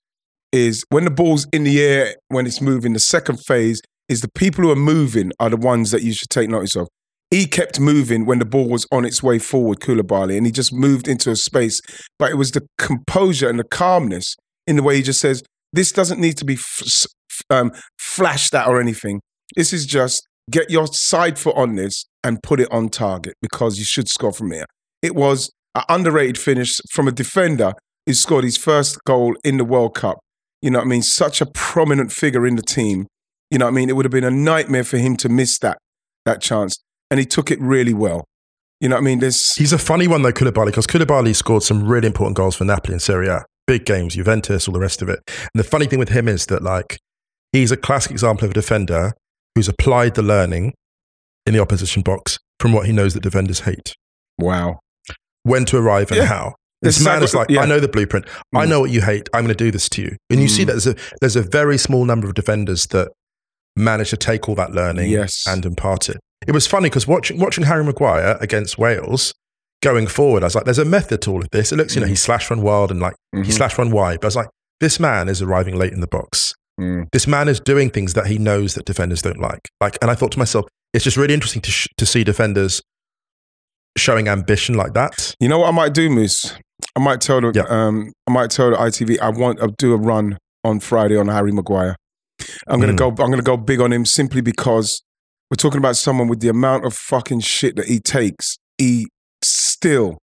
[0.53, 2.92] is when the ball's in the air when it's moving.
[2.92, 6.31] The second phase is the people who are moving are the ones that you should
[6.31, 6.88] take notice of.
[7.31, 10.73] He kept moving when the ball was on its way forward, Koulibaly, and he just
[10.73, 11.81] moved into a space.
[12.19, 14.37] But it was the composure and the calmness
[14.67, 17.07] in the way he just says, "This doesn't need to be f-
[17.51, 19.21] um, flashed at or anything.
[19.57, 23.79] This is just get your side foot on this and put it on target because
[23.79, 24.67] you should score from here."
[25.03, 27.73] It was an underrated finish from a defender
[28.07, 30.19] who scored his first goal in the World Cup.
[30.62, 31.03] You know what I mean?
[31.03, 33.07] Such a prominent figure in the team.
[33.55, 33.88] You know what I mean?
[33.88, 35.79] It would have been a nightmare for him to miss that
[36.27, 36.77] that chance,
[37.11, 38.25] and he took it really well.
[38.81, 39.21] You know what I mean?
[39.21, 42.64] There's He's a funny one though, Koulibaly, because Koulibaly scored some really important goals for
[42.64, 43.45] Napoli and Serie A.
[43.69, 45.21] Big games, Juventus, all the rest of it.
[45.29, 46.99] And the funny thing with him is that like
[47.53, 49.12] he's a classic example of a defender
[49.55, 50.75] who's applied the learning
[51.47, 53.95] in the opposition box from what he knows that defenders hate.
[54.38, 54.81] wow.
[55.45, 56.25] When to arrive and Yeah.
[56.27, 56.55] how.
[56.83, 57.61] This man is like, yeah.
[57.61, 58.27] I know the blueprint.
[58.55, 58.69] I Mm.
[58.71, 59.29] know what you hate.
[59.33, 60.17] I'm going to do this to you.
[60.31, 60.67] And you see Mm.
[60.67, 63.09] that there's a there's a very small number of defenders that
[63.76, 65.44] manage to take all that learning Yes.
[65.46, 66.18] and impart it.
[66.46, 69.32] It was funny because watching watching Harry Maguire against Wales
[69.82, 71.72] going forward, I was like, there's a method to all of this.
[71.72, 73.52] It looks, you know, he slash run wild and like he Mhm.
[73.52, 74.20] slash run wide.
[74.20, 74.48] But I was like,
[74.80, 76.54] this man is arriving late in the box.
[76.80, 77.06] Mm.
[77.12, 79.68] This man is doing things that he knows that defenders don't like.
[79.80, 82.82] Like, and I thought to myself, it's just really interesting to sh- to see defenders
[83.96, 85.34] showing ambition like that.
[85.40, 86.54] You know what I might do, Moose?
[86.96, 87.62] I might tell the Yeah.
[87.68, 91.28] um, I might tell the ITV I want to do a run on Friday on
[91.28, 91.96] Harry Maguire.
[92.66, 92.97] I'm gonna Mm.
[92.97, 93.09] go.
[93.11, 95.03] I'm gonna go big on him simply because
[95.51, 98.57] we're talking about someone with the amount of fucking shit that he takes.
[98.79, 99.07] He
[99.42, 100.18] still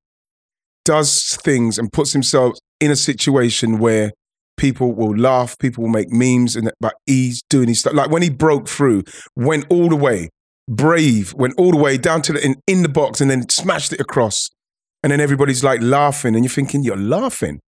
[0.86, 4.12] does things and puts himself in a situation where
[4.58, 7.94] people will laugh, people will make memes, and that- but he's doing his stuff.
[7.94, 9.04] Like when he broke through,
[9.36, 10.30] went all the way,
[10.68, 13.94] brave, went all the way down to the in, in the box, and then smashed
[13.94, 14.50] it across.
[15.04, 17.60] And then everybody's like laughing, and you're thinking, you're laughing.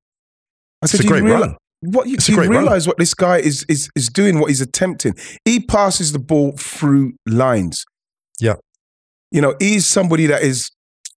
[0.83, 1.57] I said, It's a "Do you great reali- run.
[1.83, 4.39] What you, It's do a you realize what this guy is is is doing?
[4.39, 5.15] What he's attempting?
[5.45, 7.85] He passes the ball through lines.
[8.41, 8.55] Yeah.
[9.31, 10.71] you know, he's somebody that is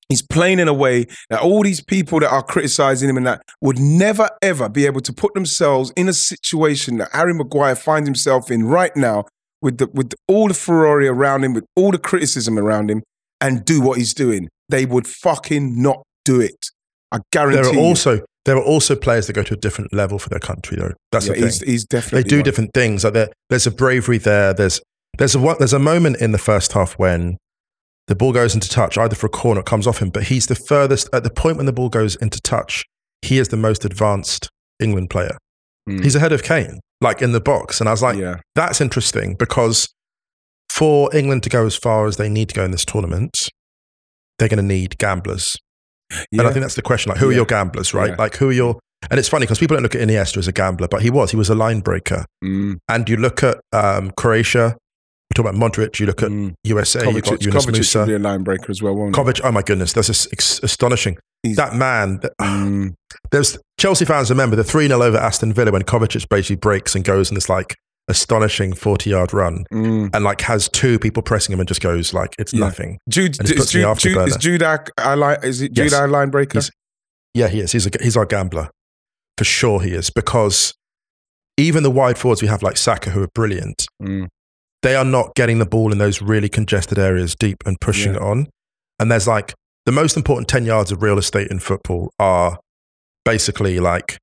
[0.09, 3.41] he's playing in a way that all these people that are criticizing him and that
[3.61, 8.07] would never ever be able to put themselves in a situation that Harry Maguire finds
[8.07, 9.25] himself in right now
[9.61, 13.03] with the with all the furore around him, with all the criticism around him,
[13.41, 14.47] and do what he's doing.
[14.69, 16.67] They would fucking not do it.
[17.11, 17.61] I guarantee.
[17.61, 17.79] There are you.
[18.45, 20.93] There are also players that go to a different level for their country, though.
[21.11, 21.47] That's Yeah, the thing.
[21.47, 23.03] he's, he's definitely they do different things.
[23.03, 24.53] Like there's a bravery there.
[24.53, 24.81] There's
[25.17, 27.37] there's a there's a moment in the first half when
[28.07, 30.45] the ball goes into touch, either for a corner, it comes off him, but he's
[30.47, 32.85] the furthest at the point when the ball goes into touch.
[33.23, 34.47] He is the most advanced
[34.79, 35.37] England player.
[35.89, 36.03] Mm.
[36.03, 38.37] He's ahead of Kane, like in the box, and I was like, yeah.
[38.53, 39.87] that's interesting because
[40.69, 43.49] for England to go as far as they need to go in this tournament,
[44.37, 45.55] they're going to need gamblers.
[46.11, 46.39] Yeah.
[46.39, 47.09] And I think that's the question.
[47.11, 48.09] Like, who are your gamblers, right?
[48.11, 48.15] Yeah.
[48.17, 48.79] Like, who are your.
[49.09, 51.29] And it's funny because people don't look at Iniesta as a gambler, but he was.
[51.31, 52.25] He was a line breaker.
[52.43, 54.75] Mm, And you look at um, Croatia,
[55.29, 56.53] we talk about Modric, you look at mm.
[56.63, 58.05] USA, you've got Kovacic, Kovacic Musa.
[58.05, 59.21] be a line breaker as well, won't he?
[59.21, 61.17] Kovac, oh my goodness, that's ex- astonishing.
[61.43, 62.93] He's- that man, Mm,
[63.31, 67.03] there's Chelsea fans remember the 3 0 over Aston Villa when Kovacic basically breaks and
[67.03, 67.75] goes in this like
[68.07, 70.09] astonishing 40 yard run mm.
[70.13, 72.59] and like has two people pressing him and just goes like, it's Yeah.
[72.61, 72.99] nothing.
[73.09, 75.93] Jude, And is Jude, Jude, is our, our line, is it Jude Yes.
[75.93, 76.59] our line breaker?
[76.59, 76.71] He's-
[77.33, 77.71] Yeah, he is.
[77.71, 78.69] He's a, he's our gambler
[79.37, 79.81] for sure.
[79.81, 80.73] He is because
[81.57, 84.27] even the wide forwards we have like Saka, who are brilliant, Mm.
[84.83, 88.19] they are not getting the ball in those really congested areas deep and pushing Yeah.
[88.19, 88.47] it on.
[88.99, 89.53] And there's like
[89.85, 92.59] the most important 10 yards of real estate in football are
[93.23, 94.17] basically like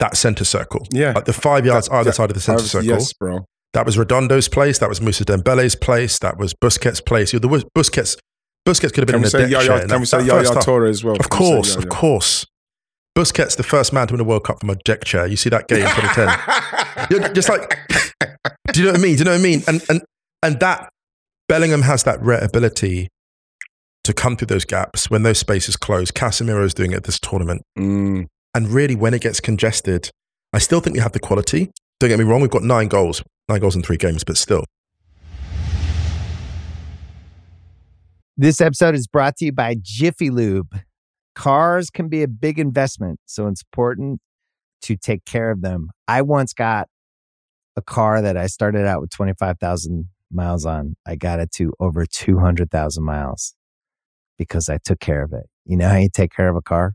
[0.00, 0.86] that center circle.
[0.92, 1.12] Yeah.
[1.14, 2.88] Like the five yards That- either that- side of the center was- circle.
[2.88, 3.44] Yes, bro.
[3.72, 4.78] That was Redondo's place.
[4.78, 6.18] That was Mousa Dembele's place.
[6.18, 7.30] That was Busquets' place.
[7.30, 8.16] The Bus- Busquets,
[8.66, 9.74] Busquets could have been Can in a deck Yaya?
[9.74, 10.42] in Can that- we say Yaya.
[10.44, 11.14] Toure as well?
[11.16, 12.46] Of Can we course, of course.
[13.16, 15.26] Busquets, the first man to win a World Cup from a deck chair.
[15.26, 17.06] You see that game in 2010.
[17.10, 17.76] You're just like,
[18.72, 19.14] do you know what I mean?
[19.14, 19.62] Do you know what I mean?
[19.68, 20.02] And and
[20.42, 20.88] and that
[21.48, 23.08] Bellingham has that rare ability
[24.04, 26.10] to come through those gaps when those spaces close.
[26.10, 28.26] Casemiro is doing it this tournament, Mm.
[28.54, 30.10] And really when it gets congested,
[30.52, 31.70] I still think we have the quality.
[31.98, 34.64] Don't get me wrong, we've got nine goals, nine goals in three games, but still.
[38.36, 40.80] This episode is brought to you by Jiffy Lube.
[41.34, 44.20] Cars can be a big investment, so it's important
[44.82, 45.90] to take care of them.
[46.08, 46.88] I once got
[47.76, 50.96] a car that I started out with 25,000 miles on.
[51.06, 53.54] I got it to over 200,000 miles
[54.38, 55.46] because I took care of it.
[55.66, 56.94] You know how you take care of a car?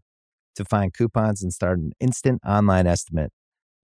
[0.55, 3.31] To find coupons and start an instant online estimate,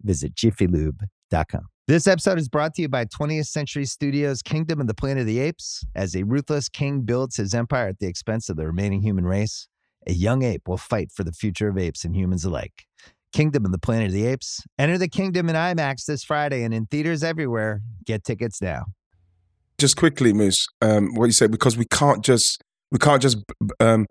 [0.03, 1.67] visit jiffylube.com.
[1.88, 5.27] This episode is brought to you by 20th Century Studios' Kingdom of the Planet of
[5.27, 5.86] the Apes.
[5.95, 9.69] As a ruthless king builds his empire at the expense of the remaining human race,
[10.06, 12.86] a young ape will fight for the future of apes and humans alike.
[13.32, 14.62] Kingdom of the Planet of the Apes.
[14.77, 17.82] Enter the kingdom in IMAX this Friday and in theaters everywhere.
[18.06, 18.86] Get tickets now.
[19.77, 23.38] just quickly, Moose, um, what you said because we can't just we can't just
[23.80, 24.06] um,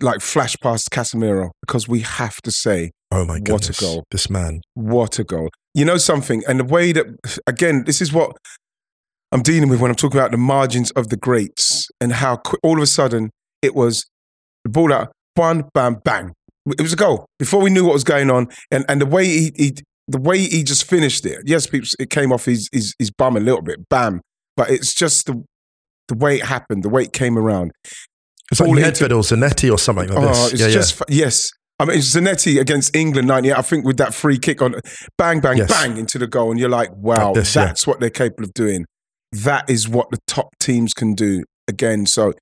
[0.00, 3.80] like flash past Casemiro because we have to say Oh my god, What a goodness.
[3.80, 4.04] goal.
[4.10, 4.60] This man.
[4.74, 5.48] what a goal.
[5.74, 7.06] You know something, and the way that
[7.46, 8.36] again, this is what
[9.32, 12.60] I'm dealing with when I'm talking about the margins of the greats and how quick,
[12.62, 13.30] all of a sudden
[13.62, 14.04] it was
[14.64, 16.32] the ball out, one, bam, bang.
[16.66, 19.26] It was a goal before we knew what was going on, and and the way
[19.26, 19.74] he, he
[20.06, 21.38] the way he just finished it.
[21.46, 24.20] Yes, people, it came off his, his his bum a little bit, bam.
[24.56, 25.42] But it's just the
[26.08, 27.70] the way it happened, the way it came around.
[28.50, 30.52] It's like Nedved or Zanetti or something like Oh, this.
[30.54, 31.50] it's yeah, just fa- yes.
[31.78, 33.56] I mean, it's Zanetti against England '98.
[33.56, 34.74] I think with that free kick on,
[35.16, 35.68] bang, bang, Yes.
[35.70, 37.66] bang into the goal, and you're like, wow, this, yeah.
[37.66, 38.84] that's what they're capable of doing.
[39.32, 41.44] That is what the top teams can do.
[41.68, 42.32] Again, so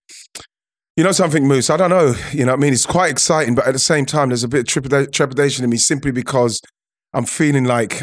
[0.97, 1.69] you know something, Moose.
[1.69, 2.15] I don't know.
[2.33, 4.49] You know, what I mean, it's quite exciting, but at the same time, there's a
[4.49, 6.61] bit of trepida- trepidation in me simply because
[7.13, 8.01] I'm feeling like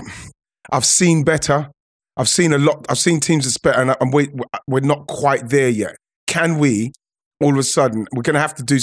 [0.71, 1.69] I've seen better.
[2.17, 2.85] I've seen a lot.
[2.89, 4.29] I've seen teams that's better, and, I- and we,
[4.67, 5.95] we're not quite there yet.
[6.27, 6.91] Can we?
[7.43, 8.79] All of a sudden, we're going to have to do.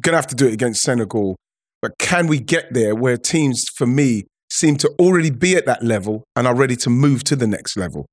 [0.00, 1.36] Going to have to do it against Senegal.
[1.82, 5.82] But can we get there where teams, for me, seem to already be at that
[5.82, 8.06] level and are ready to move to the next level?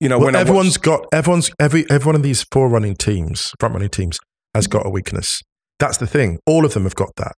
[0.00, 2.94] You know, Well, when everyone's watch- got everyone's every every one of these four running
[2.94, 4.18] teams, front running teams,
[4.54, 5.42] has got a weakness.
[5.78, 6.38] That's the thing.
[6.46, 7.32] All of them have got that.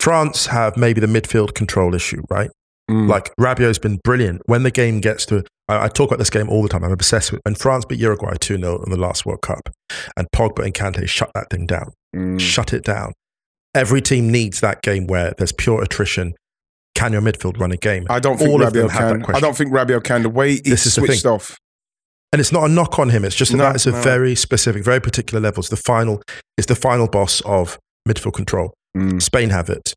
[0.00, 2.50] France have maybe the midfield control issue, right?
[2.90, 3.08] Mm.
[3.08, 4.42] Like Rabiot's been brilliant.
[4.46, 6.84] When the game gets to, I, I talk about this game all the time.
[6.84, 7.40] I'm obsessed with.
[7.44, 9.68] When France beat Uruguay 2 0 in the last World Cup,
[10.16, 12.40] and Pogba and Kante shut that thing down, Mm.
[12.40, 13.12] shut it down.
[13.74, 16.34] Every team needs that game where there's pure attrition.
[16.94, 18.06] Can your midfield run a game?
[18.08, 19.34] I don't think all of Rabiot have that can.
[19.34, 20.22] I don't think Rabiot can.
[20.22, 21.58] The way he This is switched off.
[22.32, 23.24] And it's not a knock on him.
[23.24, 24.00] It's just that No, that is a no.
[24.00, 25.60] very specific, very particular level.
[25.60, 26.22] It's the final.
[26.56, 28.72] It's the final boss of midfield control.
[28.96, 29.20] Mm.
[29.20, 29.92] Spain have it.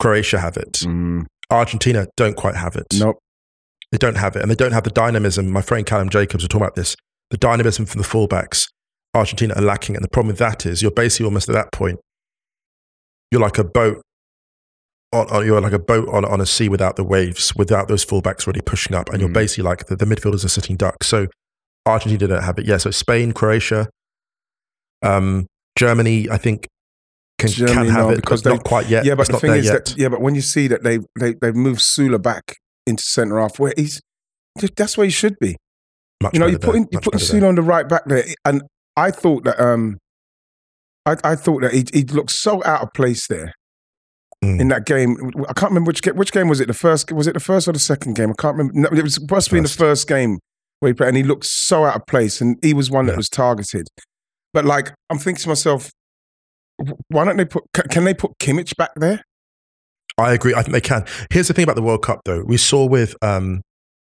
[0.00, 0.72] Croatia have it.
[0.80, 1.26] Mm.
[1.52, 2.86] Argentina don't quite have it.
[2.94, 3.18] Nope.
[3.92, 5.50] They don't have it, and they don't have the dynamism.
[5.50, 6.96] My friend Callum Jacobs was talking about this.
[7.30, 8.66] The dynamism from the fullbacks,
[9.14, 12.00] Argentina are lacking, and the problem with that is you're basically almost at that point.
[13.30, 14.00] You're like a boat.
[15.14, 18.02] On, on, you're like a boat on, on a sea without the waves, without those
[18.02, 19.34] fullbacks really pushing up, and you're Mm.
[19.34, 21.06] basically like the, the midfielders are sitting ducks.
[21.06, 21.26] So
[21.84, 22.64] Argentina don't have it.
[22.64, 23.90] Yeah, so Spain, Croatia,
[25.02, 26.66] um, Germany, I think
[27.42, 29.04] can, Germany, can have no, it, because they- not quite yet.
[29.04, 29.84] Yeah, but It's the thing is yet.
[29.86, 33.38] that yeah, but when you see that they they they've moved Süle back into centre
[33.38, 34.00] half, where he's
[34.76, 35.56] that's where he should be.
[36.22, 38.62] Much You know, you're putting you're putting better Süle on the right back there, and
[38.96, 39.98] I thought that um,
[41.06, 43.54] I I thought that he he looked so out of place there
[44.44, 44.60] Mm.
[44.60, 45.16] in that game.
[45.48, 46.66] I can't remember which game, which game was it.
[46.66, 48.30] The first was it the first or the second game?
[48.30, 48.72] I can't remember.
[48.90, 49.78] No, it was supposed to be in the First.
[49.78, 50.40] first game
[50.80, 53.16] where he played, and he looked so out of place, and he was one that
[53.16, 53.86] was targeted.
[54.52, 55.90] But like, I'm thinking to myself,
[57.08, 57.64] why don't they put?
[57.90, 59.24] Can they put Kimmich back there?
[60.18, 60.54] I agree.
[60.54, 61.04] I think they can.
[61.30, 62.42] Here's the thing about the World Cup, though.
[62.44, 63.62] We saw with um,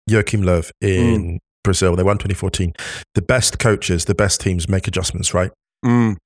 [0.07, 2.73] Joachim Löw in Brazil, they won 2014.
[3.13, 5.51] The best coaches, the best teams make adjustments, right?
[5.85, 6.17] Mm,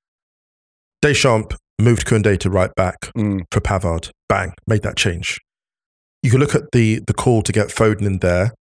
[1.02, 4.10] Deschamps moved Koundé to right back mm, for Pavard.
[4.28, 5.38] Bang, made that change.
[6.22, 8.52] You can look at the the call to get Foden in there.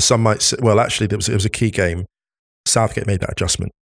[0.00, 2.04] Some might say, well, actually, it was, it was a key game.
[2.66, 3.72] Southgate made that adjustment.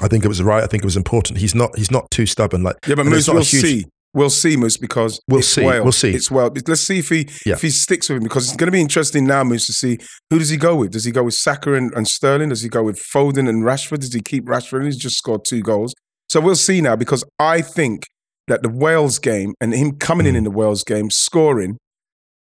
[0.00, 0.62] I think it was right.
[0.64, 1.38] I think it was important.
[1.38, 2.62] He's not he's not too stubborn.
[2.62, 3.84] Like yeah, but Moose, it's not a we'll huge- see.
[4.12, 5.84] We'll see, Moose, because We'll it's see, Wales.
[5.84, 6.10] we'll see.
[6.10, 6.50] It's well.
[6.66, 7.52] Let's see if he Yeah.
[7.54, 9.98] if he sticks with him because it's going to be interesting now, Moose, to see
[10.30, 10.90] who does he go with.
[10.90, 12.48] Does he go with Saka and, and Sterling?
[12.48, 14.00] Does he go with Foden and Rashford?
[14.00, 14.84] Does he keep Rashford?
[14.84, 15.94] He's just scored two goals.
[16.28, 18.02] So we'll see now because I think
[18.48, 20.38] that the Wales game and him coming in Mm.
[20.38, 21.76] in the Wales game scoring,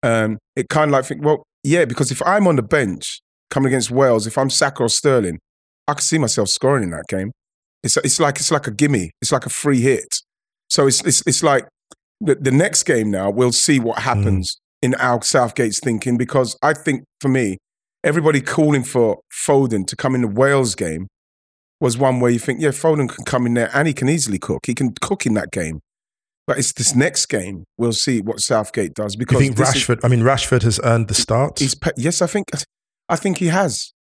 [0.03, 3.69] um, it kind of like think well, yeah, because if I'm on the bench coming
[3.69, 5.39] against Wales, if I'm Saka or Sterling,
[5.89, 7.31] I could see myself scoring in that game.
[7.85, 9.11] It's it's like it's like a gimme.
[9.23, 10.23] It's like a free hit.
[10.69, 11.69] So it's it's it's like
[12.21, 13.31] the, the next game now.
[13.31, 14.05] We'll see what hmm.
[14.05, 17.59] happens in Al Southgate's thinking because I think for me,
[18.03, 21.07] everybody calling for Foden to come in the Wales game
[21.81, 24.39] was one where you think, yeah, Foden can come in there and he can easily
[24.39, 24.67] cook.
[24.67, 25.81] He can cook in that game.
[26.47, 27.65] But it's this next game.
[27.79, 30.01] We'll see what Southgate does you because think this is- Rashford?
[30.05, 31.59] I mean, Rashford has earned the start.
[31.59, 32.47] He's yes, I think
[33.09, 33.94] I think he has.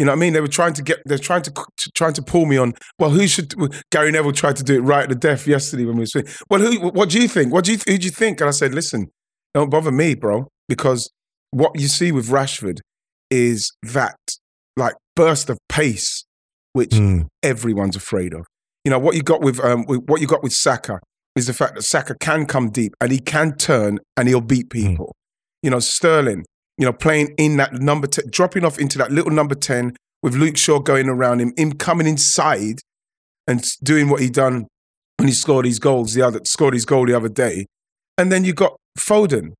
[0.00, 0.32] You know what I mean?
[0.32, 2.72] They were trying to get they're trying to, to trying to pull me on.
[2.98, 3.52] Well, who should
[3.92, 6.24] Gary Neville tried to do it right at the death yesterday when we were saying,
[6.48, 7.52] Well, who what do you think?
[7.52, 8.40] What do you who do you think?
[8.40, 9.08] And I said, Listen,
[9.52, 11.10] don't bother me, bro, because
[11.50, 12.78] what you see with Rashford
[13.30, 14.16] is that
[14.74, 16.24] like burst of pace
[16.72, 17.24] which Hmm.
[17.42, 18.46] everyone's afraid of.
[18.86, 20.98] You know what you got with um with, what you got with Saka
[21.36, 24.70] is the fact that Saka can come deep and he can turn and he'll beat
[24.70, 25.14] people.
[25.62, 26.46] You know Sterling,
[26.80, 30.34] you know playing in that number ten, dropping off into that little number ten with
[30.34, 32.80] Luke Shaw going around him, him coming inside
[33.46, 34.66] and doing what he done
[35.18, 37.66] when he scored his goals the other scored his goal the other day,
[38.16, 39.50] and then you got Foden.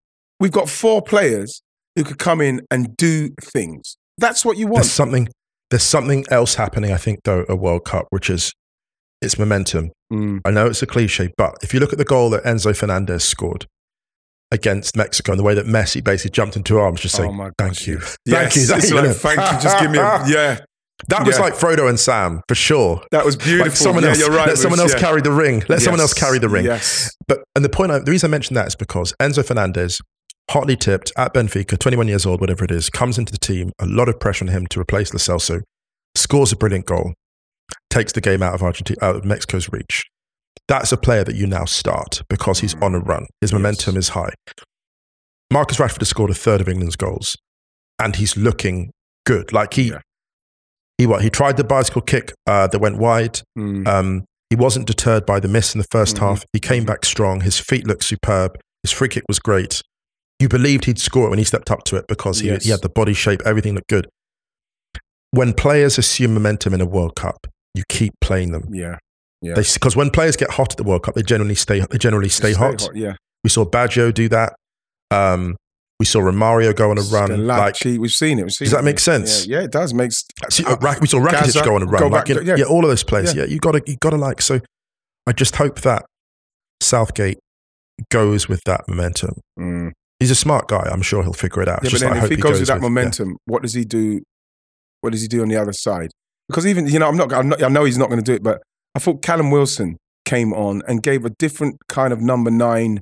[0.40, 1.60] We've got four players
[1.94, 3.98] who could come in and do things.
[4.16, 4.84] That's what you want.
[4.84, 5.28] There's something.
[5.68, 6.90] There's something else happening.
[6.90, 8.50] I think though, a World Cup, which is
[9.20, 9.90] it's momentum.
[10.10, 10.40] Mm.
[10.46, 13.24] I know it's a cliche, but if you look at the goal that Enzo Fernandez
[13.24, 13.66] scored
[14.52, 17.50] against Mexico and the way that Messi basically jumped into arms, just Oh saying, my
[17.58, 18.54] "Thank you, yes.
[18.54, 19.60] thank you, thank you." like, thank you.
[19.60, 20.60] Just give me a yeah.
[21.08, 21.44] That was Yeah.
[21.44, 23.02] like Frodo and Sam for sure.
[23.10, 23.68] That was beautiful.
[23.68, 24.48] Like someone yeah, else, right.
[24.48, 25.08] let someone Bruce, else yeah.
[25.08, 25.62] carry the ring.
[25.68, 26.64] Let someone else carry the ring.
[26.66, 27.10] Yes.
[27.26, 30.00] But and the point, I, the reason I mentioned that is because Enzo Fernandez,
[30.50, 33.72] hotly tipped at Benfica, 21 years old, whatever it is, comes into the team.
[33.78, 35.62] A lot of pressure on him to replace Lo Celso.
[36.16, 37.14] Scores a brilliant goal,
[37.88, 40.04] takes the game out of Argentina, out of Mexico's reach.
[40.70, 43.26] That's a player that you now start because he's on a run.
[43.40, 44.32] His momentum is high.
[45.52, 47.36] Marcus Rashford has scored a third of England's goals,
[47.98, 48.92] and he's looking
[49.26, 49.52] good.
[49.52, 49.98] Like he, Yeah.
[50.96, 51.22] he what?
[51.22, 53.40] He tried the bicycle kick uh, that went wide.
[53.58, 53.84] Mm.
[53.88, 56.20] Um, he wasn't deterred by the miss in the 1st Mhm.
[56.20, 56.44] half.
[56.52, 57.40] He came back strong.
[57.40, 58.52] His feet looked superb.
[58.84, 59.82] His free kick was great.
[60.38, 62.62] You believed he'd score it when he stepped up to it because he, Yes.
[62.64, 64.06] he had the body shape, everything looked good.
[65.32, 68.72] When players assume momentum in a World Cup, you keep playing them.
[68.72, 68.98] yeah.
[69.42, 69.54] Yeah.
[69.54, 71.80] Because when players get hot at the World Cup, they generally stay.
[71.80, 72.88] They generally stay, hot.
[72.94, 73.14] Yeah.
[73.42, 74.54] We saw Baggio do that.
[75.10, 75.56] Um,
[75.98, 77.46] we saw Romario go on a run.
[77.46, 78.42] Like, Schillaci, we've seen it.
[78.42, 78.76] We've seen Does it.
[78.76, 79.46] that make sense?
[79.46, 79.92] Yeah, yeah, it does.
[79.92, 82.02] Makes See, uh, we saw Rakitic Gazza, go on a run.
[82.04, 82.56] like, back, you know, yeah.
[82.56, 82.64] yeah.
[82.64, 83.34] all of those players.
[83.34, 83.42] Yeah.
[83.42, 84.40] Yeah, you got to, you got to like.
[84.40, 84.60] So,
[85.26, 86.06] I just hope that
[86.80, 87.38] Southgate
[88.10, 89.40] goes with that momentum.
[89.58, 89.92] Mm.
[90.18, 90.88] He's a smart guy.
[90.90, 91.80] I'm sure he'll figure it out.
[91.82, 92.80] Yeah, Just but then I if hope he goes with that yeah.
[92.80, 94.20] momentum, what does he do?
[95.02, 96.10] What does he do on the other side?
[96.48, 97.32] Because even you know, I'm not.
[97.32, 98.62] I'm not I know he's not going to do it, but
[98.94, 103.00] I thought Callum Wilson came on and gave a different kind of number nine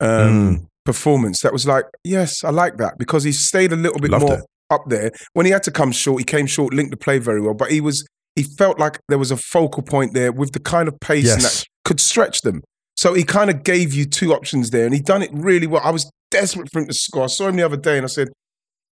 [0.00, 0.66] um, Mm.
[0.84, 1.40] performance.
[1.42, 4.38] That was like, yes, I like that because he stayed a little bit Loved more
[4.38, 4.44] it.
[4.70, 5.10] up there.
[5.34, 7.70] When he had to come short, he came short, linked the play very well, but
[7.70, 8.04] he was.
[8.36, 11.42] He felt like there was a focal point there with the kind of pace Yes.
[11.42, 12.62] that could stretch them.
[12.96, 15.82] So he kind of gave you two options there, and he done it really well.
[15.84, 17.24] I was desperate for him to score.
[17.24, 18.28] I saw him the other day, and I said,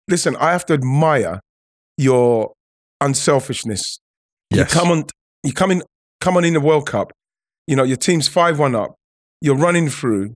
[0.08, 1.40] "Listen, I have to admire
[1.96, 2.52] your
[3.00, 4.00] unselfishness.
[4.50, 4.58] Yes.
[4.74, 5.04] You come on,
[5.44, 5.82] you come in,
[6.20, 7.12] come on in the World Cup.
[7.66, 8.94] You know your team's five one up.
[9.40, 10.34] You're running through.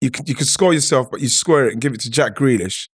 [0.00, 2.34] You could you could score yourself, but you square it and give it to Jack
[2.34, 2.88] Grealish.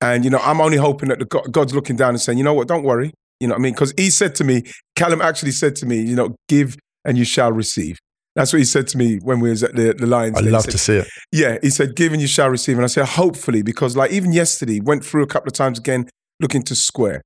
[0.00, 2.44] And you know I'm only hoping that the God, God's looking down and saying, you
[2.44, 3.12] know what, don't worry.
[3.40, 3.72] You know what I mean?
[3.74, 4.62] Because he said to me,
[4.96, 7.98] Callum actually said to me, you know, give and you shall receive.
[8.34, 10.38] That's what he said to me when we was at the, the Lions.
[10.38, 11.08] I love said, to see it.
[11.30, 12.76] yeah, he said, give and you shall receive.
[12.76, 16.08] And I said, hopefully, because like even yesterday, went through a couple of times again,
[16.40, 17.22] looking to square.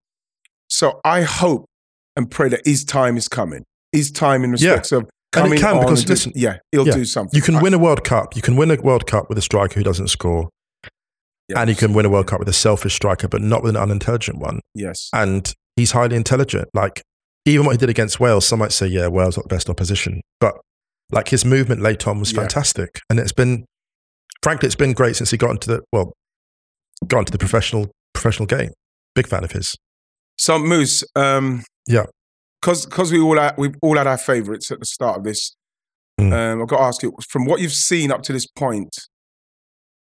[0.68, 1.64] So I hope
[2.14, 3.64] and pray that his time is coming.
[3.92, 4.70] His time in Yeah.
[4.72, 7.36] respects of And it coming can, because and do- listen, yeah, he'll yeah, do something.
[7.36, 8.34] You can I- win a World Cup.
[8.36, 10.48] You can win a World Cup with a striker who doesn't score,
[11.48, 13.76] yeah, and you can win a World Cup with a selfish striker, but not with
[13.76, 14.60] an unintelligent one.
[14.74, 15.08] Yes.
[15.12, 16.68] And he's highly intelligent.
[16.74, 17.02] Like
[17.46, 20.20] even what he did against Wales, some might say, yeah, Wales not the best opposition,
[20.40, 20.54] but
[21.10, 22.40] Like his movement late on was Yeah.
[22.40, 23.64] fantastic, and it's been,
[24.42, 26.12] frankly, it's been great since he got into the well,
[27.06, 28.72] got into the professional professional game.
[29.14, 29.74] Big fan of his.
[30.36, 32.04] So Moose, um, Yeah.
[32.60, 35.54] Because because we all had, we all had our favourites at the start of this.
[36.20, 36.32] Mm.
[36.32, 38.90] Um, I've got to ask you, from what you've seen up to this point,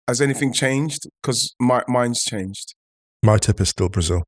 [0.08, 1.03] has anything changed?
[1.22, 2.74] Because my mine's changed.
[3.24, 4.24] My tip is still Brazil.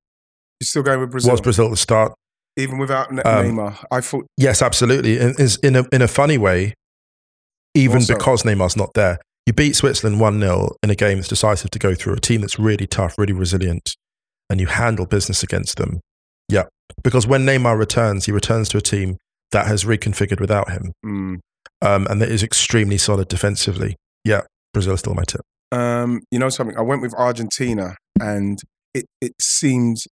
[0.60, 2.14] You're still going with Brazil, Was Brazil at the start?
[2.60, 3.86] even without Um, Neymar.
[3.92, 5.20] I thought Yes, absolutely.
[5.20, 6.74] In, is- in a in a funny way,
[7.76, 11.28] even Also- because Neymar's not there, you beat Switzerland one 0 in a game that's
[11.30, 12.14] decisive to go through.
[12.14, 13.96] A team that's really tough, really resilient,
[14.50, 16.00] and you handle business against them.
[16.50, 16.64] Yeah,
[17.04, 19.18] because when Neymar returns, he returns to a team
[19.52, 21.40] that has reconfigured without him, mm,
[21.82, 23.96] um, and that is extremely solid defensively.
[24.24, 24.42] Yeah,
[24.74, 25.42] Brazil is still my tip.
[25.72, 26.78] um, you know something.
[26.78, 28.60] I went with Argentina, and
[28.94, 30.08] it it seems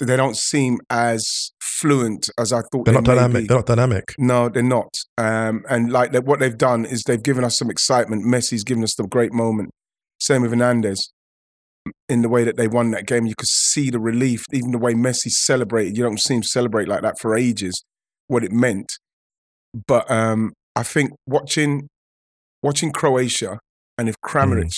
[0.00, 2.86] they don't seem as fluent as I thought.
[2.86, 3.42] They're not dynamic.
[3.42, 3.46] be.
[3.46, 4.14] They're not dynamic.
[4.18, 4.94] No, they're not.
[5.18, 8.24] Um, and like what they've done is they've given us some excitement.
[8.24, 9.70] Messi's given us the great moment.
[10.18, 11.10] Same with Fernandez.
[12.08, 14.44] In the way that they won that game, you could see the relief.
[14.52, 17.84] Even the way Messi celebrated, you don't see him celebrate like that for ages.
[18.26, 18.90] What it meant,
[19.86, 21.88] but um, I think watching
[22.62, 23.58] watching Croatia
[23.98, 24.72] and if Kramaric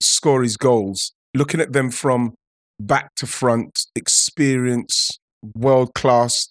[0.00, 2.34] score his goals, looking at them from
[2.80, 5.10] back to front, experience,
[5.54, 6.48] world class,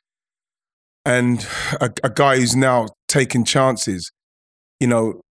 [1.05, 1.47] and
[1.81, 4.11] a, a guy who's now taking chances,
[4.79, 5.21] you know,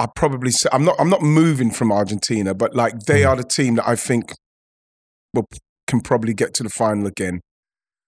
[0.00, 3.28] I probably say, I'm not I'm not moving from Argentina, but like they Mm.
[3.28, 4.32] are the team that I think
[5.34, 5.46] will
[5.86, 7.40] can probably get to the final again.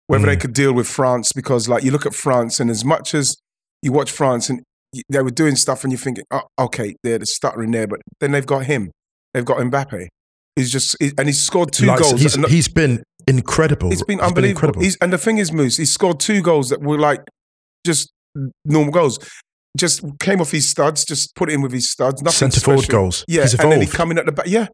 [0.06, 0.40] Whether they Mm.
[0.40, 3.36] could deal with France, because like you look at France, and as much as
[3.82, 4.62] you watch France and
[5.08, 8.32] they were doing stuff, and you're thinking, oh, okay, they're the stuttering there, but then
[8.32, 8.90] they've got him,
[9.34, 10.06] they've got Mbappe.
[10.56, 12.20] He's just and he's scored two Like, goals.
[12.20, 13.92] He's, and- he's been incredible.
[13.92, 14.50] it's been He's unbelievable.
[14.50, 14.82] incredible.
[14.82, 17.20] He's, and the thing is, Moose, he scored two goals that were like
[17.86, 18.10] just
[18.64, 19.18] normal goals.
[19.78, 22.20] Just came off his studs, just put it in with his studs.
[22.22, 23.24] Nothing Centre forward goals.
[23.26, 23.96] Yeah, He's and then he evolved.
[23.96, 24.46] come in at the back.
[24.46, 24.66] Yeah,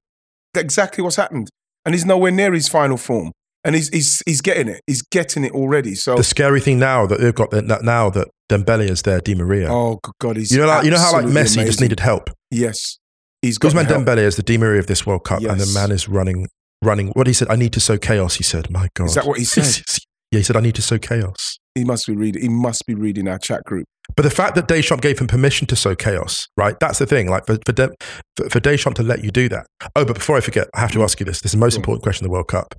[0.56, 1.48] exactly what's happened.
[1.84, 3.32] And he's nowhere near his final form.
[3.64, 4.80] And he's he's he's getting it.
[4.86, 5.94] He's getting it already.
[5.94, 9.34] So the scary thing now that they've got that now that Dembele is there, Di
[9.34, 9.68] Maria.
[9.72, 12.30] oh God, he's you know, like, you know how like Messi just needed help.
[12.50, 12.98] Yes,
[13.42, 13.88] he's got help.
[13.88, 16.46] Dembele is the Di Maria of this World Cup, and the man is running,
[16.82, 17.08] running.
[17.08, 18.36] What he said, I need to sow chaos.
[18.36, 19.84] He said, "My God." Is that what he said?
[20.30, 21.58] Yeah, he said, I need to sow chaos.
[21.74, 22.42] He must be reading.
[22.42, 23.86] He must be reading our chat group.
[24.16, 26.78] But the fact that Deschamps gave him permission to sow chaos, right?
[26.80, 27.28] That's the thing.
[27.28, 27.94] Like for for, De,
[28.36, 29.66] for, for Deschamps to let you do that.
[29.94, 31.40] Oh, but before I forget, I have to ask you this.
[31.40, 31.80] This is the most on.
[31.80, 32.74] important question of the World Cup.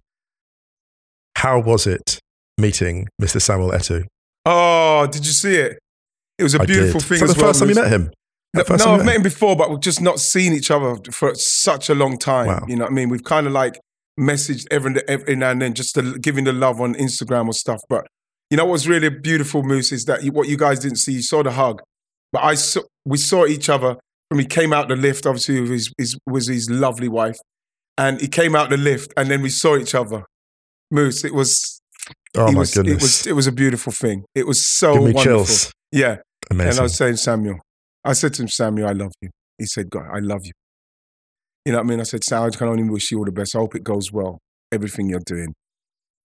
[1.37, 2.19] How was it
[2.57, 3.41] meeting Mr.
[3.41, 4.05] Samuel Eto'o?
[4.45, 5.79] Oh, did you see it?
[6.37, 7.07] It was a I beautiful did.
[7.07, 7.49] thing Is that the well.
[7.49, 8.11] first time you met him?
[8.53, 11.89] No, no, I've met him before, but we've just not seen each other for such
[11.89, 12.47] a long time.
[12.47, 12.65] Wow.
[12.67, 13.09] You know what I mean?
[13.09, 13.79] We've kind of like
[14.19, 17.81] messaged every, every now and then, just to, giving the love on Instagram or stuff.
[17.89, 18.05] But
[18.49, 21.21] you know what's really beautiful, Moose, is that you, what you guys didn't see, you
[21.21, 21.81] saw the hug,
[22.31, 23.95] but I saw, we saw each other
[24.29, 25.25] when he came out the lift.
[25.25, 27.37] Obviously, with his, his was his lovely wife,
[27.97, 30.23] and he came out the lift, and then we saw each other.
[30.91, 31.81] Moose, it was,
[32.35, 32.95] Oh my was, goodness!
[32.95, 34.23] it was, it was a beautiful thing.
[34.35, 35.45] It was so Give me wonderful.
[35.45, 35.71] chills.
[35.91, 36.17] Yeah.
[36.51, 36.69] Amazing.
[36.71, 37.59] And I was saying, Samuel,
[38.03, 39.29] I said to him, Samuel, I love you.
[39.57, 40.51] He said, God, I love you.
[41.65, 41.99] You know what I mean?
[41.99, 43.55] I said, Sal, I can only wish you all the best.
[43.55, 44.39] I hope it goes well,
[44.71, 45.53] everything you're doing.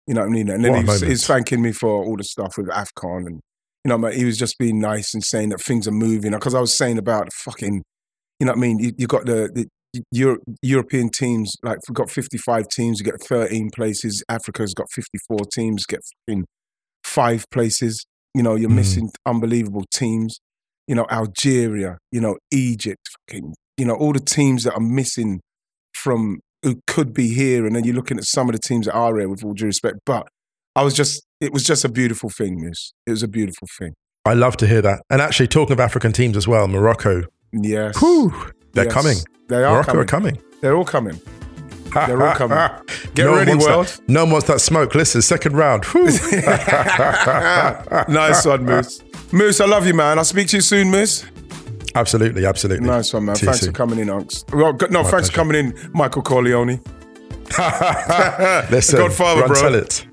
[0.08, 0.50] You know what I mean?
[0.50, 3.26] And then What a he was, he's thanking me for all the stuff with AFCON.
[3.28, 3.40] And,
[3.84, 6.32] you know, he was just being nice and saying that things are moving.
[6.32, 7.82] Because I was saying about fucking,
[8.40, 8.80] you know what I mean?
[8.80, 9.68] You, you got the, the
[10.12, 14.24] Euro, European teams, like, we've got 55 teams, you get 13 places.
[14.28, 16.46] Africa's got 54 teams, get fucking
[17.04, 18.06] five places.
[18.34, 18.76] You know, you're Mhm.
[18.76, 20.40] missing unbelievable teams.
[20.88, 25.40] You know, Algeria, you know, Egypt, fucking, you know, all the teams that are missing
[25.94, 27.66] from who could be here.
[27.66, 29.66] And then you're looking at some of the teams that are here with all due
[29.66, 29.98] respect.
[30.06, 30.28] But
[30.76, 32.94] I was just, it was just a beautiful thing, Moose.
[33.06, 33.94] It was a beautiful thing.
[34.26, 35.02] I love to hear that.
[35.10, 37.24] And actually, talking of African teams as well, Morocco.
[37.52, 38.00] Yes.
[38.00, 38.34] Whew,
[38.74, 38.94] they're Yes.
[38.94, 39.18] coming.
[39.50, 40.02] They are Morocco coming.
[40.02, 40.38] are coming.
[40.62, 41.20] They're all coming.
[41.94, 42.58] They're all coming.
[43.14, 43.86] Get no ready, world.
[43.88, 44.96] That, no one wants that smoke.
[44.96, 45.84] Listen, second round.
[48.08, 49.02] Nice one, Moose.
[49.32, 50.18] Moose, I love you, man.
[50.18, 51.26] I'll speak to you soon, Moose.
[51.96, 52.88] Absolutely, absolutely.
[52.88, 53.36] Nice one, man.
[53.36, 54.52] Thanks for coming in, Unks.
[54.54, 56.80] Well, no, My thanks for coming in, Michael Corleone.
[58.72, 59.62] Listen, Godfather, run bro.
[59.62, 60.06] tell it.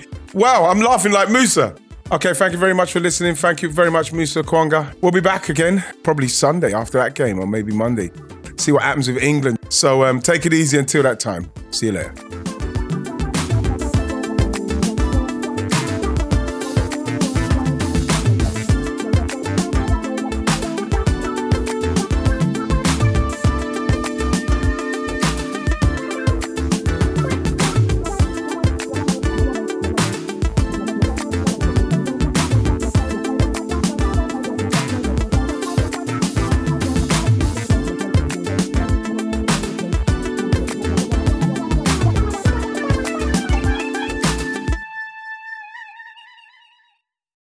[0.32, 1.74] Wow, I'm laughing like Musa.
[2.12, 3.34] Okay, thank you very much for listening.
[3.34, 4.94] Thank you very much, Musa Okwonga.
[5.02, 8.12] We'll be back again probably Sunday after that game, or maybe Monday.
[8.56, 9.58] See what happens with England.
[9.70, 11.50] So um, take it easy until that time.
[11.72, 12.49] See you later.